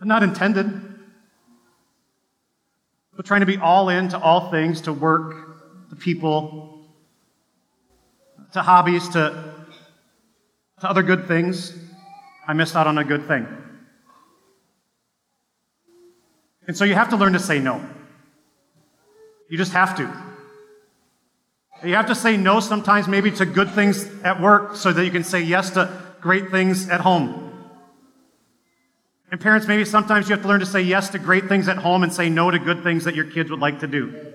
Not 0.02 0.22
intended. 0.22 0.82
But 3.16 3.26
trying 3.26 3.40
to 3.40 3.46
be 3.46 3.56
all 3.56 3.88
in 3.88 4.08
to 4.10 4.18
all 4.18 4.50
things, 4.50 4.82
to 4.82 4.92
work, 4.92 5.90
to 5.90 5.96
people, 5.96 6.86
to 8.52 8.62
hobbies, 8.62 9.08
to, 9.10 9.54
to 10.80 10.88
other 10.88 11.02
good 11.02 11.26
things. 11.26 11.76
I 12.46 12.52
missed 12.52 12.76
out 12.76 12.86
on 12.86 12.96
a 12.96 13.04
good 13.04 13.26
thing. 13.26 13.46
And 16.68 16.76
so 16.76 16.84
you 16.84 16.94
have 16.94 17.10
to 17.10 17.16
learn 17.16 17.32
to 17.32 17.38
say 17.40 17.58
no. 17.58 17.84
You 19.48 19.58
just 19.58 19.72
have 19.72 19.96
to. 19.96 20.24
You 21.82 21.94
have 21.94 22.06
to 22.06 22.14
say 22.14 22.36
no 22.36 22.60
sometimes, 22.60 23.08
maybe 23.08 23.30
to 23.32 23.46
good 23.46 23.70
things 23.70 24.08
at 24.22 24.40
work, 24.40 24.76
so 24.76 24.92
that 24.92 25.04
you 25.04 25.10
can 25.10 25.24
say 25.24 25.40
yes 25.40 25.70
to 25.70 25.90
great 26.20 26.50
things 26.50 26.88
at 26.88 27.00
home. 27.00 27.47
And 29.30 29.40
parents, 29.40 29.66
maybe 29.66 29.84
sometimes 29.84 30.28
you 30.28 30.34
have 30.34 30.42
to 30.42 30.48
learn 30.48 30.60
to 30.60 30.66
say 30.66 30.80
yes 30.80 31.10
to 31.10 31.18
great 31.18 31.48
things 31.48 31.68
at 31.68 31.76
home 31.76 32.02
and 32.02 32.12
say 32.12 32.30
no 32.30 32.50
to 32.50 32.58
good 32.58 32.82
things 32.82 33.04
that 33.04 33.14
your 33.14 33.26
kids 33.26 33.50
would 33.50 33.60
like 33.60 33.80
to 33.80 33.86
do. 33.86 34.32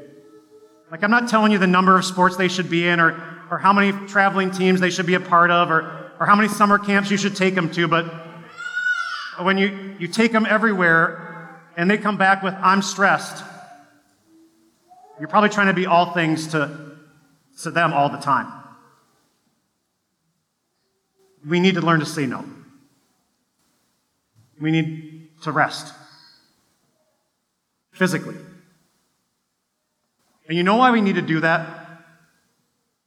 Like, 0.92 1.04
I'm 1.04 1.12
not 1.12 1.28
telling 1.28 1.52
you 1.52 1.58
the 1.58 1.66
number 1.66 1.98
of 1.98 2.06
sports 2.06 2.38
they 2.38 2.48
should 2.48 2.70
be 2.70 2.88
in 2.88 3.00
or, 3.00 3.12
or 3.50 3.58
how 3.58 3.74
many 3.74 3.92
traveling 4.08 4.52
teams 4.52 4.80
they 4.80 4.92
should 4.92 5.08
be 5.08 5.16
a 5.16 5.20
part 5.20 5.50
of 5.50 5.72
or, 5.72 6.12
or 6.20 6.26
how 6.28 6.36
many 6.36 6.48
summer 6.48 6.78
camps 6.78 7.10
you 7.10 7.18
should 7.18 7.36
take 7.36 7.56
them 7.56 7.72
to, 7.72 7.88
but 7.88 8.06
when 9.42 9.58
you, 9.58 9.96
you 10.00 10.08
take 10.08 10.32
them 10.32 10.46
everywhere, 10.46 11.24
and 11.76 11.90
they 11.90 11.98
come 11.98 12.18
back 12.18 12.44
with, 12.44 12.54
I'm 12.56 12.82
stressed, 12.82 13.44
you're 15.20 15.28
probably 15.28 15.50
trying 15.50 15.68
to 15.68 15.74
be 15.74 15.86
all 15.86 16.14
things 16.14 16.48
to, 16.50 16.96
to 17.62 17.72
them 17.72 17.94
all 17.94 18.10
the 18.10 18.18
time. 18.18 18.52
We 21.46 21.60
need 21.60 21.76
to 21.76 21.82
learn 21.82 22.00
to 22.00 22.06
say 22.06 22.26
no. 22.26 22.46
We 24.60 24.72
need 24.72 25.30
to 25.44 25.52
rest 25.52 25.94
physically. 27.92 28.36
And 30.48 30.58
you 30.58 30.64
know 30.64 30.78
why 30.78 30.92
we 30.92 31.02
need 31.02 31.16
to 31.16 31.22
do 31.22 31.40
that? 31.42 31.84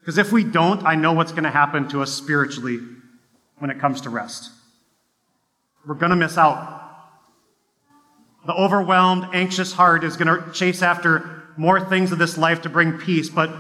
Because 0.00 0.18
if 0.18 0.32
we 0.32 0.44
don't, 0.44 0.84
I 0.84 0.94
know 0.94 1.12
what's 1.12 1.32
going 1.32 1.44
to 1.44 1.50
happen 1.50 1.88
to 1.88 2.00
us 2.02 2.12
spiritually 2.12 2.78
when 3.58 3.70
it 3.70 3.80
comes 3.80 4.02
to 4.02 4.10
rest. 4.10 4.50
We're 5.86 5.94
going 5.94 6.10
to 6.10 6.16
miss 6.16 6.38
out 6.38 6.76
the 8.46 8.54
overwhelmed, 8.54 9.26
anxious 9.32 9.72
heart 9.72 10.04
is 10.04 10.16
going 10.16 10.28
to 10.28 10.52
chase 10.52 10.80
after 10.80 11.42
more 11.56 11.80
things 11.80 12.12
of 12.12 12.18
this 12.18 12.38
life 12.38 12.62
to 12.62 12.68
bring 12.68 12.96
peace. 12.96 13.28
But 13.28 13.50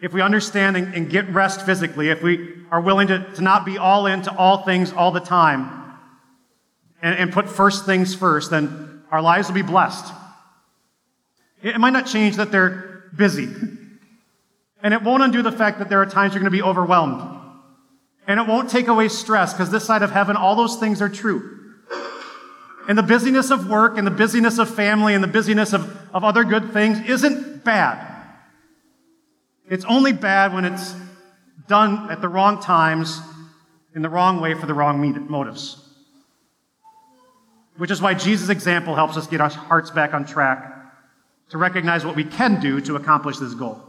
if 0.00 0.14
we 0.14 0.22
understand 0.22 0.78
and, 0.78 0.94
and 0.94 1.10
get 1.10 1.28
rest 1.28 1.66
physically, 1.66 2.08
if 2.08 2.22
we 2.22 2.64
are 2.70 2.80
willing 2.80 3.08
to, 3.08 3.30
to 3.34 3.42
not 3.42 3.66
be 3.66 3.76
all 3.76 4.06
into 4.06 4.34
all 4.34 4.62
things 4.62 4.92
all 4.92 5.10
the 5.10 5.20
time 5.20 5.79
and, 7.02 7.16
and 7.16 7.32
put 7.32 7.48
first 7.48 7.86
things 7.86 8.14
first, 8.14 8.50
then 8.50 9.02
our 9.10 9.22
lives 9.22 9.48
will 9.48 9.54
be 9.54 9.62
blessed. 9.62 10.12
It 11.62 11.78
might 11.78 11.90
not 11.90 12.06
change 12.06 12.36
that 12.36 12.50
they're 12.50 13.04
busy. 13.14 13.48
And 14.82 14.94
it 14.94 15.02
won't 15.02 15.22
undo 15.22 15.42
the 15.42 15.52
fact 15.52 15.78
that 15.78 15.88
there 15.88 16.00
are 16.00 16.06
times 16.06 16.32
you're 16.32 16.40
going 16.40 16.50
to 16.50 16.56
be 16.56 16.62
overwhelmed. 16.62 17.38
And 18.26 18.40
it 18.40 18.46
won't 18.46 18.70
take 18.70 18.88
away 18.88 19.08
stress 19.08 19.52
because 19.52 19.70
this 19.70 19.84
side 19.84 20.02
of 20.02 20.10
heaven, 20.10 20.36
all 20.36 20.56
those 20.56 20.76
things 20.76 21.02
are 21.02 21.08
true. 21.08 21.58
and 22.88 22.96
the 22.96 23.02
busyness 23.02 23.50
of 23.50 23.68
work 23.68 23.98
and 23.98 24.06
the 24.06 24.10
busyness 24.10 24.58
of 24.58 24.72
family 24.74 25.14
and 25.14 25.22
the 25.22 25.28
busyness 25.28 25.72
of, 25.72 25.84
of 26.14 26.24
other 26.24 26.44
good 26.44 26.72
things 26.72 26.98
isn't 27.08 27.64
bad. 27.64 28.06
It's 29.68 29.84
only 29.84 30.12
bad 30.12 30.54
when 30.54 30.64
it's 30.64 30.94
done 31.68 32.10
at 32.10 32.20
the 32.20 32.28
wrong 32.28 32.60
times, 32.60 33.20
in 33.94 34.02
the 34.02 34.08
wrong 34.08 34.40
way, 34.40 34.54
for 34.54 34.66
the 34.66 34.74
wrong 34.74 35.28
motives. 35.30 35.89
Which 37.76 37.90
is 37.90 38.02
why 38.02 38.14
Jesus' 38.14 38.48
example 38.48 38.94
helps 38.94 39.16
us 39.16 39.26
get 39.26 39.40
our 39.40 39.48
hearts 39.48 39.90
back 39.90 40.12
on 40.12 40.24
track 40.24 40.76
to 41.50 41.58
recognize 41.58 42.04
what 42.04 42.16
we 42.16 42.24
can 42.24 42.60
do 42.60 42.80
to 42.82 42.96
accomplish 42.96 43.38
this 43.38 43.54
goal. 43.54 43.82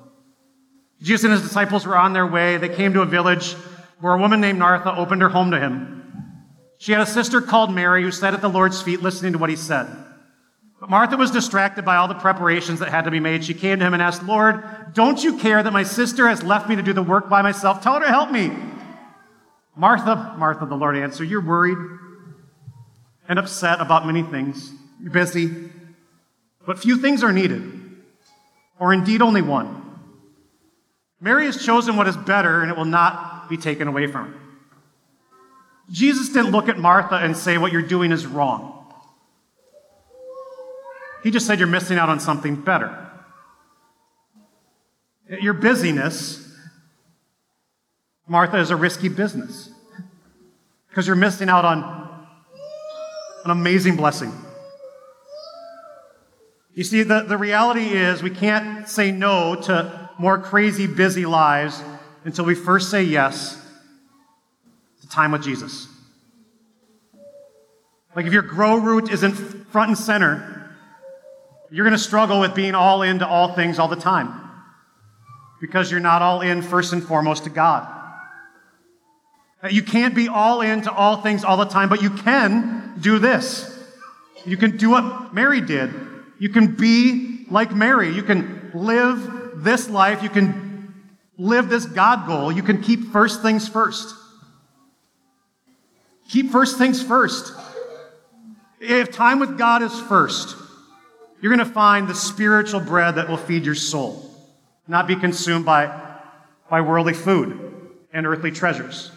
Jesus 1.02 1.24
and 1.24 1.34
his 1.34 1.42
disciples 1.42 1.86
were 1.86 1.98
on 1.98 2.14
their 2.14 2.28
way. 2.28 2.58
They 2.58 2.70
came 2.70 2.94
to 2.94 3.02
a 3.02 3.06
village 3.06 3.54
where 4.00 4.14
a 4.14 4.20
woman 4.20 4.42
named 4.42 4.60
Martha 4.60 4.96
opened 4.96 5.22
her 5.22 5.30
home 5.30 5.52
to 5.52 5.60
him. 5.60 5.98
She 6.78 6.92
had 6.92 7.02
a 7.02 7.06
sister 7.06 7.42
called 7.42 7.74
Mary 7.74 8.02
who 8.02 8.12
sat 8.12 8.34
at 8.34 8.42
the 8.42 8.50
Lord's 8.50 8.82
feet 8.82 9.02
listening 9.02 9.34
to 9.34 9.38
what 9.38 9.50
he 9.50 9.56
said. 9.56 9.88
But 10.80 10.90
Martha 10.90 11.16
was 11.16 11.30
distracted 11.30 11.86
by 11.86 11.98
all 11.98 12.08
the 12.08 12.16
preparations 12.16 12.80
that 12.80 12.90
had 12.90 13.06
to 13.06 13.12
be 13.12 13.20
made. 13.20 13.46
She 13.46 13.54
came 13.54 13.78
to 13.78 13.86
him 13.86 13.94
and 13.94 14.02
asked, 14.02 14.24
Lord, 14.24 14.64
don't 14.94 15.24
you 15.24 15.38
care 15.38 15.62
that 15.62 15.74
my 15.74 15.84
sister 15.84 16.28
has 16.28 16.42
left 16.42 16.68
me 16.68 16.76
to 16.76 16.82
do 16.82 16.94
the 16.94 17.04
work 17.04 17.30
by 17.30 17.44
myself? 17.44 17.84
Tell 17.84 17.94
her 17.94 18.00
to 18.00 18.08
help 18.08 18.32
me. 18.32 18.52
Martha, 19.76 20.36
Martha, 20.38 20.66
the 20.66 20.76
Lord 20.76 20.98
answered, 20.98 21.30
You're 21.30 21.46
worried 21.46 21.78
and 23.32 23.40
upset 23.40 23.80
about 23.80 24.06
many 24.06 24.24
things. 24.24 24.74
You're 25.02 25.14
busy. 25.14 25.50
But 26.66 26.80
few 26.80 26.98
things 26.98 27.24
are 27.24 27.32
needed, 27.32 27.64
or 28.78 28.94
indeed 28.94 29.22
only 29.22 29.42
one. 29.42 30.00
Mary 31.22 31.46
has 31.46 31.64
chosen 31.64 31.96
what 31.96 32.10
is 32.10 32.18
better, 32.18 32.62
and 32.62 32.70
it 32.70 32.76
will 32.76 32.84
not 32.84 33.48
be 33.48 33.56
taken 33.56 33.88
away 33.88 34.08
from 34.08 34.34
her. 34.34 34.40
Jesus 35.90 36.28
didn't 36.28 36.52
look 36.52 36.68
at 36.68 36.78
Martha 36.78 37.16
and 37.16 37.38
say, 37.38 37.58
What 37.58 37.72
you're 37.72 37.82
doing 37.82 38.12
is 38.12 38.28
wrong. 38.28 38.86
He 41.24 41.32
just 41.32 41.48
said, 41.48 41.58
You're 41.58 41.70
missing 41.70 41.98
out 41.98 42.10
on 42.10 42.20
something 42.20 42.58
better. 42.58 43.10
Your 45.40 45.54
busyness, 45.54 46.54
Martha, 48.28 48.58
is 48.58 48.72
a 48.72 48.76
risky 48.76 49.08
business 49.08 49.70
because 50.90 51.08
you're 51.08 51.16
missing 51.16 51.48
out 51.48 51.64
on 51.64 52.01
an 53.46 53.52
amazing 53.52 53.96
blessing. 53.96 54.32
You 56.74 56.84
see, 56.84 57.04
the, 57.04 57.22
the 57.22 57.38
reality 57.38 57.88
is 57.88 58.24
we 58.24 58.30
can't 58.30 58.88
say 58.88 59.12
no 59.12 59.56
to 59.56 60.10
more 60.18 60.40
crazy, 60.40 60.88
busy 60.88 61.26
lives 61.26 61.82
until 62.24 62.46
we 62.46 62.56
first 62.56 62.90
say 62.90 63.04
yes 63.04 63.58
to 65.02 65.10
time 65.10 65.32
with 65.32 65.44
Jesus. 65.44 65.88
Like 68.16 68.26
if 68.26 68.34
your 68.34 68.42
grow 68.42 68.78
root 68.78 69.12
isn't 69.12 69.34
front 69.72 69.90
and 69.90 69.98
center, 69.98 70.76
you're 71.70 71.86
going 71.86 71.98
to 71.98 72.04
struggle 72.04 72.40
with 72.40 72.54
being 72.54 72.76
all 72.76 73.02
into 73.02 73.28
all 73.28 73.54
things 73.54 73.80
all 73.80 73.88
the 73.88 73.96
time 73.96 74.42
because 75.62 75.92
you're 75.92 76.00
not 76.00 76.22
all 76.22 76.42
in 76.42 76.62
first 76.62 76.92
and 76.92 77.04
foremost 77.04 77.44
to 77.46 77.50
God. 77.50 78.01
Uh, 79.64 79.68
you 79.68 79.84
can't 79.84 80.16
be 80.16 80.28
all 80.28 80.62
into 80.62 80.92
all 80.92 81.22
things 81.22 81.44
all 81.44 81.58
the 81.58 81.66
time, 81.66 81.90
but 81.90 82.02
you 82.02 82.10
can 82.10 82.94
do 83.00 83.20
this. 83.20 83.68
You 84.46 84.58
can 84.58 84.78
do 84.78 84.90
what 84.90 85.34
Mary 85.34 85.62
did. 85.62 85.94
You 86.40 86.50
can 86.50 86.76
be 86.76 87.46
like 87.50 87.74
Mary. 87.74 88.12
You 88.12 88.24
can 88.24 88.72
live 88.74 89.64
this 89.64 89.90
life. 89.90 90.24
You 90.24 90.30
can 90.30 90.94
live 91.38 91.70
this 91.70 91.86
God 91.86 92.28
goal. 92.28 92.52
You 92.52 92.64
can 92.64 92.82
keep 92.82 93.12
first 93.12 93.42
things 93.44 93.68
first. 93.68 94.16
Keep 96.30 96.52
first 96.52 96.78
things 96.78 97.04
first. 97.04 97.54
If 98.80 99.12
time 99.12 99.40
with 99.40 99.60
God 99.60 99.84
is 99.84 100.00
first, 100.02 100.56
you're 101.40 101.56
going 101.56 101.68
to 101.68 101.74
find 101.74 102.08
the 102.08 102.16
spiritual 102.16 102.80
bread 102.80 103.16
that 103.16 103.30
will 103.30 103.38
feed 103.38 103.66
your 103.66 103.76
soul, 103.76 104.34
not 104.88 105.08
be 105.08 105.16
consumed 105.16 105.66
by, 105.66 106.18
by 106.70 106.82
worldly 106.82 107.14
food 107.14 107.74
and 108.14 108.26
earthly 108.26 108.52
treasures. 108.52 109.12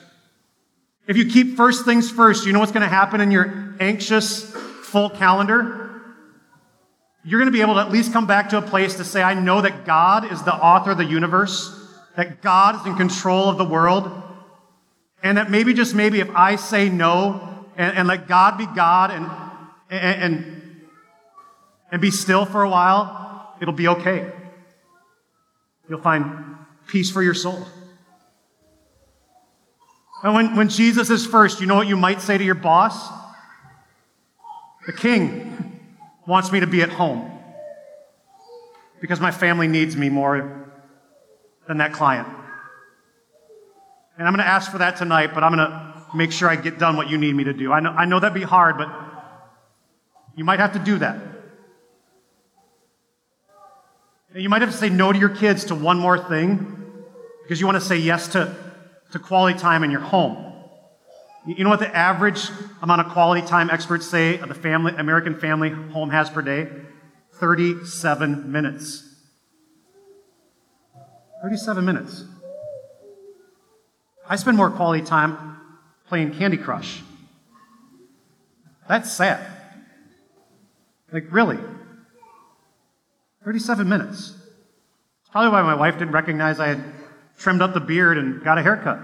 If 1.07 1.17
you 1.17 1.27
keep 1.27 1.57
first 1.57 1.85
things 1.85 2.11
first, 2.11 2.47
you 2.47 2.53
know 2.53 2.61
what's 2.61 2.73
going 2.73 2.83
to 2.83 2.89
happen 2.89 3.21
in 3.21 3.31
your 3.31 3.75
anxious, 3.81 4.43
full 4.51 5.11
calendar? 5.11 5.85
you're 7.25 7.41
going 7.41 7.51
to 7.51 7.57
be 7.57 7.63
able 7.63 7.75
to 7.75 7.81
at 7.81 7.91
least 7.91 8.13
come 8.13 8.27
back 8.27 8.51
to 8.51 8.59
a 8.59 8.63
place 8.63 8.97
to 8.97 9.05
say, 9.05 9.23
I 9.23 9.35
know 9.35 9.63
that 9.63 9.87
God 9.87 10.31
is 10.31 10.43
the 10.43 10.55
author 10.55 10.91
of 10.91 10.99
the 10.99 11.05
universe, 11.05 11.75
that 12.17 12.43
God 12.43 12.81
is 12.81 12.87
in 12.87 12.97
control 12.97 13.49
of 13.49 13.57
the 13.57 13.65
world, 13.65 14.11
and 15.23 15.39
that 15.39 15.51
maybe, 15.51 15.73
just 15.73 15.95
maybe, 15.95 16.21
if 16.21 16.29
I 16.37 16.57
say 16.57 16.91
no 16.91 17.67
and, 17.77 17.97
and 17.97 18.09
let 18.09 18.29
God 18.29 18.59
be 18.59 18.67
God 18.67 19.11
and, 19.11 19.27
and, 19.89 20.23
and, 20.23 20.83
and 21.91 22.03
be 22.03 22.11
still 22.11 22.45
for 22.45 22.63
a 22.63 22.69
while, 22.69 23.57
it'll 23.61 23.73
be 23.73 23.89
okay. 23.89 24.31
You'll 25.89 26.03
find 26.03 26.57
peace 26.87 27.11
for 27.11 27.23
your 27.23 27.35
soul. 27.35 27.67
And 30.25 30.35
when, 30.35 30.57
when 30.57 30.71
Jesus 30.71 31.11
is 31.11 31.27
first, 31.27 31.61
you 31.61 31.67
know 31.67 31.75
what 31.75 31.87
you 31.87 31.99
might 31.99 32.23
say 32.23 32.39
to 32.39 32.43
your 32.43 32.55
boss? 32.55 33.11
The 34.87 34.93
king 34.95 35.81
wants 36.27 36.51
me 36.51 36.61
to 36.61 36.67
be 36.67 36.81
at 36.81 36.89
home 36.89 37.31
because 39.03 39.21
my 39.21 39.31
family 39.31 39.69
needs 39.69 39.99
me 39.99 40.09
more 40.09 40.73
than 41.69 41.77
that 41.77 41.93
client. 41.93 42.27
And 44.17 44.27
I'm 44.27 44.33
going 44.33 44.45
to 44.45 44.51
ask 44.51 44.73
for 44.73 44.79
that 44.79 44.97
tonight, 44.97 45.35
but 45.35 45.45
I'm 45.45 45.55
going 45.55 45.69
to 45.69 46.17
make 46.17 46.33
sure 46.33 46.49
I 46.49 46.57
get 46.57 46.79
done 46.79 46.97
what 46.97 47.11
you 47.11 47.19
need 47.19 47.35
me 47.35 47.45
to 47.45 47.53
do. 47.53 47.71
I 47.71 47.81
know, 47.81 47.91
I 47.91 48.07
know 48.07 48.19
that'd 48.19 48.33
be 48.33 48.43
hard, 48.43 48.79
but 48.79 48.89
you 50.37 50.45
might 50.45 50.59
have 50.59 50.73
to 50.73 50.79
do 50.79 50.99
that. 50.99 51.19
And 54.33 54.43
you 54.43 54.49
might 54.49 54.63
have 54.63 54.71
to 54.71 54.77
say 54.77 54.89
no 54.89 55.13
to 55.13 55.19
your 55.19 55.29
kids 55.29 55.67
to 55.67 55.75
one 55.75 55.99
more 55.99 56.19
thing 56.19 56.77
because 57.43 57.61
you 57.61 57.67
want 57.67 57.79
to 57.79 57.87
say 57.87 57.99
yes 57.99 58.29
to, 58.29 58.64
to 59.15 59.21
quality 59.21 59.57
time 59.57 59.85
in 59.85 59.93
your 59.93 60.01
home. 60.01 60.53
You 61.47 61.63
know 61.63 61.71
what 61.71 61.79
the 61.79 61.95
average 61.95 62.49
amount 62.83 63.01
of 63.01 63.13
quality 63.13 63.47
time 63.47 63.71
experts 63.71 64.07
say 64.07 64.37
the 64.37 64.55
family, 64.55 64.93
American 64.97 65.39
family 65.39 65.71
home 65.71 66.11
has 66.11 66.29
per 66.29 66.43
day? 66.43 66.69
37 67.35 68.51
minutes. 68.51 69.09
37 71.43 71.85
minutes. 71.85 72.25
I 74.29 74.35
spend 74.35 74.57
more 74.57 74.71
quality 74.71 75.05
time 75.05 75.59
playing 76.09 76.35
Candy 76.35 76.57
Crush. 76.57 77.01
That's 78.89 79.13
sad. 79.13 79.47
Like, 81.13 81.27
really? 81.31 81.59
37 83.45 83.89
minutes. 83.89 84.35
It's 85.21 85.31
probably 85.31 85.53
why 85.53 85.63
my 85.63 85.75
wife 85.75 85.99
didn't 85.99 86.13
recognize 86.13 86.59
I 86.59 86.69
had 86.69 86.94
trimmed 87.39 87.63
up 87.63 87.75
the 87.75 87.81
beard 87.81 88.19
and 88.19 88.43
got 88.43 88.59
a 88.59 88.63
haircut. 88.63 88.99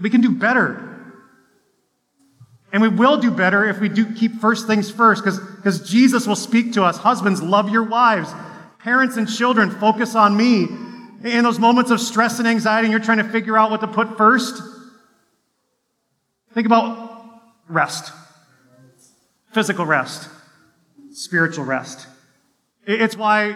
We 0.00 0.10
can 0.10 0.20
do 0.20 0.30
better. 0.30 0.88
And 2.72 2.80
we 2.80 2.88
will 2.88 3.18
do 3.18 3.30
better 3.30 3.68
if 3.68 3.80
we 3.80 3.88
do 3.88 4.12
keep 4.14 4.40
first 4.40 4.66
things 4.66 4.90
first, 4.90 5.24
because 5.24 5.88
Jesus 5.88 6.26
will 6.26 6.36
speak 6.36 6.72
to 6.72 6.84
us. 6.84 6.98
Husbands, 6.98 7.42
love 7.42 7.68
your 7.68 7.84
wives. 7.84 8.32
Parents 8.78 9.16
and 9.16 9.28
children, 9.28 9.70
focus 9.70 10.14
on 10.14 10.36
me. 10.36 10.68
In 11.24 11.44
those 11.44 11.58
moments 11.58 11.90
of 11.90 12.00
stress 12.00 12.38
and 12.38 12.48
anxiety, 12.48 12.86
and 12.86 12.92
you're 12.92 13.00
trying 13.00 13.18
to 13.18 13.28
figure 13.28 13.56
out 13.56 13.70
what 13.70 13.80
to 13.82 13.86
put 13.86 14.16
first, 14.16 14.60
think 16.54 16.66
about 16.66 17.20
rest 17.68 18.12
physical 19.52 19.84
rest, 19.84 20.28
spiritual 21.12 21.64
rest. 21.64 22.06
It's 22.86 23.16
why 23.16 23.54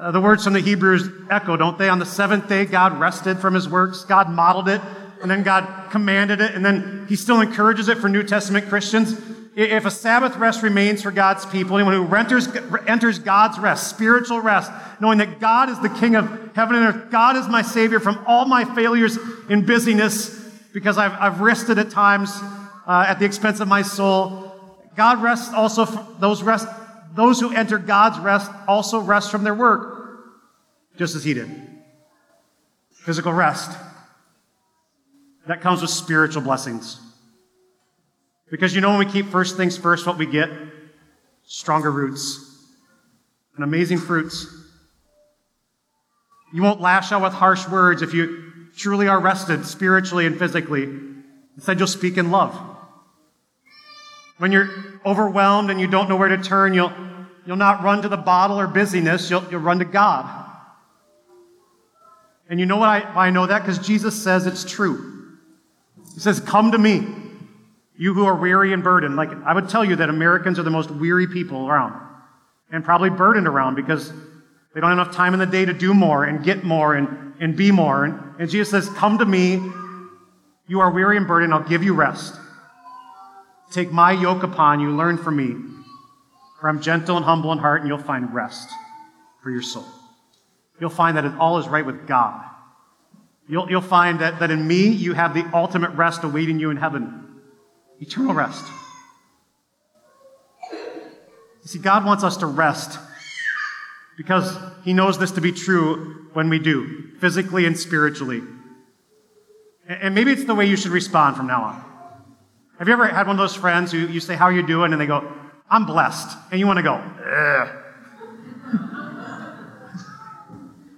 uh, 0.00 0.10
the 0.10 0.20
words 0.20 0.44
from 0.44 0.52
the 0.52 0.60
Hebrews 0.60 1.08
echo, 1.30 1.56
don't 1.56 1.78
they? 1.78 1.88
On 1.88 1.98
the 1.98 2.06
seventh 2.06 2.48
day, 2.48 2.64
God 2.64 2.98
rested 2.98 3.38
from 3.38 3.54
his 3.54 3.68
works, 3.68 4.04
God 4.04 4.30
modeled 4.30 4.68
it 4.68 4.80
and 5.20 5.30
then 5.30 5.42
God 5.42 5.90
commanded 5.90 6.40
it, 6.40 6.54
and 6.54 6.64
then 6.64 7.06
He 7.08 7.16
still 7.16 7.40
encourages 7.40 7.88
it 7.88 7.98
for 7.98 8.08
New 8.08 8.22
Testament 8.22 8.68
Christians. 8.68 9.20
If 9.56 9.84
a 9.84 9.90
Sabbath 9.90 10.36
rest 10.36 10.62
remains 10.62 11.02
for 11.02 11.10
God's 11.10 11.44
people, 11.44 11.76
anyone 11.76 11.94
who 11.94 12.14
enters, 12.14 12.48
enters 12.86 13.18
God's 13.18 13.58
rest, 13.58 13.90
spiritual 13.90 14.40
rest, 14.40 14.70
knowing 15.00 15.18
that 15.18 15.40
God 15.40 15.68
is 15.68 15.80
the 15.80 15.88
King 15.88 16.14
of 16.14 16.54
heaven 16.54 16.76
and 16.76 16.94
earth, 16.94 17.10
God 17.10 17.36
is 17.36 17.48
my 17.48 17.62
Savior 17.62 17.98
from 17.98 18.22
all 18.26 18.44
my 18.44 18.64
failures 18.64 19.18
in 19.48 19.66
busyness, 19.66 20.36
because 20.72 20.96
I've, 20.96 21.12
I've 21.12 21.40
rested 21.40 21.78
at 21.78 21.90
times 21.90 22.30
uh, 22.86 23.04
at 23.08 23.18
the 23.18 23.24
expense 23.24 23.58
of 23.58 23.66
my 23.66 23.82
soul. 23.82 24.54
God 24.96 25.22
rests 25.22 25.52
also, 25.52 25.84
those 26.20 26.42
rest, 26.42 26.68
those 27.18 27.40
who 27.40 27.52
enter 27.52 27.78
God's 27.78 28.18
rest 28.20 28.50
also 28.68 29.00
rest 29.00 29.30
from 29.30 29.42
their 29.42 29.54
work, 29.54 30.20
just 30.96 31.16
as 31.16 31.24
He 31.24 31.34
did. 31.34 31.50
Physical 32.92 33.32
rest 33.32 33.76
that 35.48 35.60
comes 35.60 35.80
with 35.80 35.90
spiritual 35.90 36.42
blessings. 36.42 37.00
Because 38.50 38.74
you 38.74 38.80
know, 38.80 38.90
when 38.90 38.98
we 38.98 39.06
keep 39.06 39.26
first 39.26 39.56
things 39.56 39.76
first, 39.76 40.06
what 40.06 40.18
we 40.18 40.26
get? 40.26 40.50
Stronger 41.44 41.90
roots 41.90 42.44
and 43.56 43.64
amazing 43.64 43.98
fruits. 43.98 44.46
You 46.52 46.62
won't 46.62 46.80
lash 46.80 47.10
out 47.10 47.22
with 47.22 47.32
harsh 47.32 47.66
words 47.68 48.02
if 48.02 48.14
you 48.14 48.52
truly 48.76 49.08
are 49.08 49.18
rested 49.18 49.66
spiritually 49.66 50.26
and 50.26 50.38
physically. 50.38 50.84
Instead, 51.56 51.78
you'll 51.78 51.88
speak 51.88 52.16
in 52.16 52.30
love. 52.30 52.58
When 54.36 54.52
you're 54.52 54.70
overwhelmed 55.04 55.70
and 55.70 55.80
you 55.80 55.88
don't 55.88 56.08
know 56.08 56.16
where 56.16 56.28
to 56.28 56.38
turn, 56.38 56.72
you'll, 56.72 56.92
you'll 57.48 57.56
not 57.56 57.82
run 57.82 58.02
to 58.02 58.10
the 58.10 58.16
bottle 58.18 58.60
or 58.60 58.66
busyness, 58.66 59.30
you'll, 59.30 59.42
you'll 59.50 59.62
run 59.62 59.78
to 59.78 59.86
God. 59.86 60.44
And 62.50 62.60
you 62.60 62.66
know 62.66 62.76
why 62.76 63.00
I, 63.00 63.14
why 63.14 63.26
I 63.28 63.30
know 63.30 63.46
that? 63.46 63.62
Because 63.62 63.78
Jesus 63.78 64.22
says 64.22 64.46
it's 64.46 64.70
true. 64.70 65.38
He 66.12 66.20
says, 66.20 66.40
Come 66.40 66.72
to 66.72 66.78
me, 66.78 67.06
you 67.96 68.12
who 68.12 68.26
are 68.26 68.34
weary 68.34 68.74
and 68.74 68.84
burdened. 68.84 69.16
Like, 69.16 69.30
I 69.46 69.54
would 69.54 69.70
tell 69.70 69.82
you 69.82 69.96
that 69.96 70.10
Americans 70.10 70.58
are 70.58 70.62
the 70.62 70.70
most 70.70 70.90
weary 70.90 71.26
people 71.26 71.66
around 71.66 71.98
and 72.70 72.84
probably 72.84 73.08
burdened 73.08 73.48
around 73.48 73.76
because 73.76 74.12
they 74.74 74.80
don't 74.82 74.90
have 74.90 74.98
enough 74.98 75.14
time 75.14 75.32
in 75.32 75.40
the 75.40 75.46
day 75.46 75.64
to 75.64 75.72
do 75.72 75.94
more 75.94 76.24
and 76.24 76.44
get 76.44 76.64
more 76.64 76.94
and, 76.94 77.32
and 77.40 77.56
be 77.56 77.70
more. 77.70 78.04
And, 78.04 78.20
and 78.38 78.50
Jesus 78.50 78.68
says, 78.70 78.94
Come 78.94 79.16
to 79.18 79.24
me, 79.24 79.54
you 80.66 80.80
are 80.80 80.90
weary 80.90 81.16
and 81.16 81.26
burdened, 81.26 81.54
I'll 81.54 81.66
give 81.66 81.82
you 81.82 81.94
rest. 81.94 82.34
Take 83.72 83.90
my 83.90 84.12
yoke 84.12 84.42
upon 84.42 84.80
you, 84.80 84.94
learn 84.94 85.16
from 85.16 85.36
me. 85.36 85.77
For 86.60 86.68
I'm 86.68 86.80
gentle 86.80 87.16
and 87.16 87.24
humble 87.24 87.52
in 87.52 87.58
heart, 87.58 87.80
and 87.80 87.88
you'll 87.88 87.98
find 87.98 88.34
rest 88.34 88.68
for 89.42 89.50
your 89.50 89.62
soul. 89.62 89.86
You'll 90.80 90.90
find 90.90 91.16
that 91.16 91.24
it 91.24 91.32
all 91.38 91.58
is 91.58 91.68
right 91.68 91.86
with 91.86 92.06
God. 92.06 92.44
You'll, 93.48 93.70
you'll 93.70 93.80
find 93.80 94.20
that, 94.20 94.40
that 94.40 94.50
in 94.50 94.66
me, 94.66 94.88
you 94.88 95.14
have 95.14 95.34
the 95.34 95.48
ultimate 95.54 95.90
rest 95.92 96.24
awaiting 96.24 96.58
you 96.58 96.70
in 96.70 96.76
heaven 96.76 97.24
eternal 98.00 98.32
rest. 98.32 98.64
You 100.72 100.78
see, 101.64 101.78
God 101.78 102.04
wants 102.04 102.22
us 102.22 102.36
to 102.38 102.46
rest 102.46 102.98
because 104.16 104.56
He 104.84 104.92
knows 104.92 105.18
this 105.18 105.32
to 105.32 105.40
be 105.40 105.52
true 105.52 106.28
when 106.32 106.48
we 106.48 106.58
do, 106.58 107.10
physically 107.18 107.66
and 107.66 107.76
spiritually. 107.76 108.42
And 109.88 110.14
maybe 110.14 110.32
it's 110.32 110.44
the 110.44 110.54
way 110.54 110.66
you 110.66 110.76
should 110.76 110.92
respond 110.92 111.36
from 111.36 111.46
now 111.46 111.62
on. 111.64 111.84
Have 112.78 112.86
you 112.86 112.92
ever 112.92 113.08
had 113.08 113.26
one 113.26 113.34
of 113.34 113.38
those 113.38 113.56
friends 113.56 113.90
who 113.90 113.98
you 113.98 114.20
say, 114.20 114.36
How 114.36 114.44
are 114.44 114.52
you 114.52 114.64
doing? 114.64 114.92
And 114.92 115.00
they 115.00 115.06
go, 115.06 115.32
I'm 115.70 115.86
blessed. 115.86 116.36
And 116.50 116.58
you 116.58 116.66
want 116.66 116.78
to 116.78 116.82
go, 116.82 116.94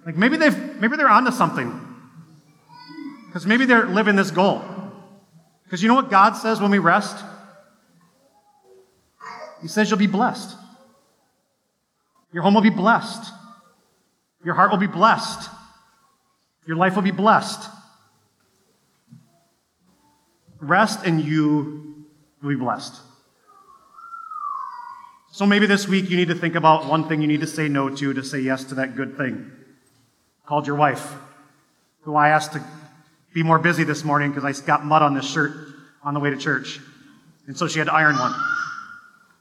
like 0.06 0.16
maybe 0.16 0.36
they've 0.36 0.80
maybe 0.80 0.96
they're 0.96 1.08
onto 1.08 1.32
something. 1.32 1.88
Because 3.26 3.46
maybe 3.46 3.64
they're 3.64 3.86
living 3.86 4.16
this 4.16 4.30
goal. 4.30 4.62
Because 5.64 5.82
you 5.82 5.88
know 5.88 5.94
what 5.94 6.10
God 6.10 6.32
says 6.32 6.60
when 6.60 6.72
we 6.72 6.78
rest? 6.78 7.24
He 9.62 9.68
says 9.68 9.88
you'll 9.88 9.98
be 9.98 10.08
blessed. 10.08 10.56
Your 12.32 12.42
home 12.42 12.54
will 12.54 12.60
be 12.60 12.70
blessed. 12.70 13.32
Your 14.44 14.54
heart 14.54 14.70
will 14.70 14.78
be 14.78 14.86
blessed. 14.86 15.50
Your 16.66 16.76
life 16.76 16.94
will 16.94 17.02
be 17.02 17.10
blessed. 17.10 17.68
Rest 20.60 21.00
and 21.04 21.20
you 21.20 22.06
will 22.42 22.50
be 22.50 22.56
blessed. 22.56 23.00
So 25.40 25.46
maybe 25.46 25.64
this 25.64 25.88
week 25.88 26.10
you 26.10 26.18
need 26.18 26.28
to 26.28 26.34
think 26.34 26.54
about 26.54 26.84
one 26.84 27.08
thing 27.08 27.22
you 27.22 27.26
need 27.26 27.40
to 27.40 27.46
say 27.46 27.66
no 27.66 27.88
to 27.88 28.12
to 28.12 28.22
say 28.22 28.40
yes 28.40 28.64
to 28.64 28.74
that 28.74 28.94
good 28.94 29.16
thing. 29.16 29.50
Called 30.44 30.66
your 30.66 30.76
wife, 30.76 31.14
who 32.02 32.14
I 32.14 32.28
asked 32.28 32.52
to 32.52 32.62
be 33.32 33.42
more 33.42 33.58
busy 33.58 33.82
this 33.82 34.04
morning 34.04 34.32
because 34.32 34.44
I 34.44 34.66
got 34.66 34.84
mud 34.84 35.00
on 35.00 35.14
this 35.14 35.24
shirt 35.24 35.52
on 36.04 36.12
the 36.12 36.20
way 36.20 36.28
to 36.28 36.36
church. 36.36 36.78
And 37.46 37.56
so 37.56 37.68
she 37.68 37.78
had 37.78 37.86
to 37.86 37.94
iron 37.94 38.18
one. 38.18 38.34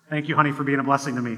Thank 0.09 0.29
you, 0.29 0.37
honey, 0.37 0.53
for 0.53 0.63
being 0.63 0.79
a 0.79 0.83
blessing 0.83 1.15
to 1.15 1.21
me. 1.21 1.37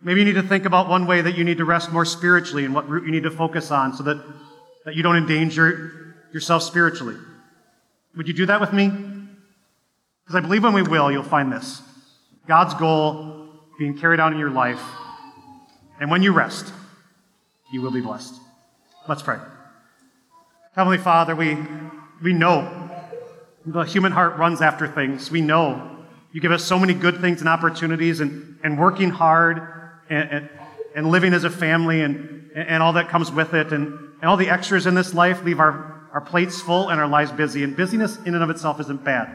Maybe 0.00 0.20
you 0.20 0.26
need 0.26 0.40
to 0.40 0.44
think 0.44 0.66
about 0.66 0.88
one 0.88 1.08
way 1.08 1.22
that 1.22 1.36
you 1.36 1.42
need 1.42 1.58
to 1.58 1.64
rest 1.64 1.90
more 1.90 2.04
spiritually 2.04 2.64
and 2.64 2.72
what 2.72 2.88
route 2.88 3.06
you 3.06 3.10
need 3.10 3.24
to 3.24 3.32
focus 3.32 3.72
on 3.72 3.92
so 3.92 4.04
that, 4.04 4.24
that 4.84 4.94
you 4.94 5.02
don't 5.02 5.16
endanger 5.16 6.14
yourself 6.32 6.62
spiritually. 6.62 7.16
Would 8.16 8.28
you 8.28 8.34
do 8.34 8.46
that 8.46 8.60
with 8.60 8.72
me? 8.72 8.86
Because 8.86 10.36
I 10.36 10.40
believe 10.40 10.62
when 10.62 10.74
we 10.74 10.82
will, 10.82 11.10
you'll 11.10 11.24
find 11.24 11.52
this 11.52 11.82
God's 12.46 12.74
goal 12.74 13.48
being 13.78 13.96
carried 13.96 14.20
out 14.20 14.32
in 14.32 14.38
your 14.38 14.50
life. 14.50 14.82
And 16.00 16.10
when 16.10 16.22
you 16.22 16.32
rest, 16.32 16.72
you 17.72 17.80
will 17.80 17.90
be 17.90 18.00
blessed. 18.00 18.34
Let's 19.08 19.22
pray. 19.22 19.38
Heavenly 20.74 20.98
Father, 20.98 21.34
we, 21.36 21.56
we 22.22 22.32
know 22.32 22.90
the 23.66 23.82
human 23.82 24.12
heart 24.12 24.36
runs 24.36 24.60
after 24.62 24.88
things. 24.88 25.30
We 25.30 25.40
know 25.40 26.04
you 26.32 26.40
give 26.40 26.52
us 26.52 26.64
so 26.64 26.78
many 26.78 26.94
good 26.94 27.20
things 27.20 27.40
and 27.40 27.48
opportunities, 27.48 28.20
and, 28.20 28.58
and 28.62 28.78
working 28.78 29.10
hard 29.10 29.60
and, 30.08 30.30
and, 30.30 30.48
and 30.94 31.10
living 31.10 31.34
as 31.34 31.44
a 31.44 31.50
family 31.50 32.02
and, 32.02 32.50
and 32.54 32.82
all 32.82 32.92
that 32.94 33.08
comes 33.08 33.32
with 33.32 33.52
it, 33.54 33.72
and, 33.72 33.92
and 34.20 34.24
all 34.24 34.36
the 34.36 34.48
extras 34.48 34.86
in 34.86 34.94
this 34.94 35.12
life 35.12 35.42
leave 35.44 35.60
our 35.60 35.90
our 36.12 36.20
plates 36.20 36.60
full 36.60 36.88
and 36.88 37.00
our 37.00 37.08
lives 37.08 37.32
busy. 37.32 37.62
And 37.62 37.76
busyness 37.76 38.16
in 38.24 38.34
and 38.34 38.42
of 38.42 38.50
itself 38.50 38.80
isn't 38.80 39.04
bad. 39.04 39.28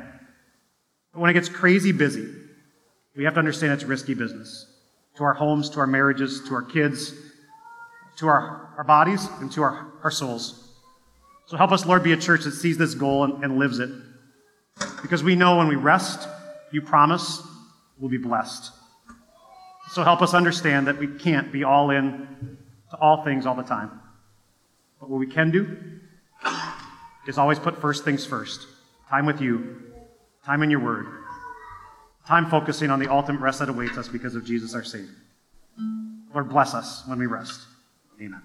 But 1.14 1.22
when 1.22 1.30
it 1.30 1.34
gets 1.34 1.50
crazy 1.50 1.92
busy, 1.92 2.32
we 3.16 3.24
have 3.24 3.34
to 3.34 3.40
understand 3.40 3.74
it's 3.74 3.84
risky 3.84 4.14
business 4.14 4.68
to 5.18 5.24
our 5.24 5.34
homes, 5.34 5.70
to 5.70 5.80
our 5.80 5.88
marriages, 5.88 6.42
to 6.48 6.54
our 6.54 6.62
kids, 6.62 7.14
to 8.18 8.28
our, 8.28 8.74
our 8.78 8.84
bodies, 8.84 9.28
and 9.40 9.52
to 9.54 9.64
our, 9.64 9.88
our 10.04 10.12
souls. 10.12 10.74
So 11.46 11.58
help 11.58 11.72
us, 11.72 11.86
Lord, 11.86 12.04
be 12.04 12.12
a 12.12 12.18
church 12.18 12.44
that 12.44 12.52
sees 12.52 12.78
this 12.78 12.96
goal 12.96 13.24
and, 13.24 13.44
and 13.44 13.58
lives 13.58 13.80
it. 13.80 13.90
Because 15.02 15.24
we 15.24 15.36
know 15.36 15.58
when 15.58 15.68
we 15.68 15.76
rest, 15.76 16.28
you 16.72 16.82
promise 16.82 17.42
we'll 17.98 18.10
be 18.10 18.18
blessed. 18.18 18.72
So 19.92 20.04
help 20.04 20.22
us 20.22 20.34
understand 20.34 20.88
that 20.88 20.98
we 20.98 21.08
can't 21.08 21.52
be 21.52 21.64
all 21.64 21.92
in 21.92 22.58
to 22.92 22.98
all 22.98 23.24
things 23.24 23.46
all 23.46 23.56
the 23.56 23.64
time. 23.64 24.02
But 25.00 25.10
what 25.10 25.20
we 25.20 25.28
can 25.28 25.52
do 25.52 25.78
is 27.28 27.38
always 27.38 27.60
put 27.60 27.80
first 27.80 28.04
things 28.04 28.26
first 28.26 28.68
time 29.10 29.26
with 29.26 29.40
you, 29.40 29.84
time 30.46 30.64
in 30.64 30.72
your 30.72 30.80
word, 30.80 31.06
time 32.28 32.50
focusing 32.50 32.90
on 32.90 33.00
the 33.00 33.12
ultimate 33.12 33.40
rest 33.40 33.60
that 33.60 33.70
awaits 33.70 33.98
us 33.98 34.08
because 34.08 34.36
of 34.36 34.46
Jesus 34.46 34.74
our 34.74 34.84
Savior. 34.84 35.16
Lord, 36.34 36.50
bless 36.50 36.74
us 36.74 37.04
when 37.08 37.20
we 37.20 37.26
rest. 37.26 37.62
Amen. 38.22 38.42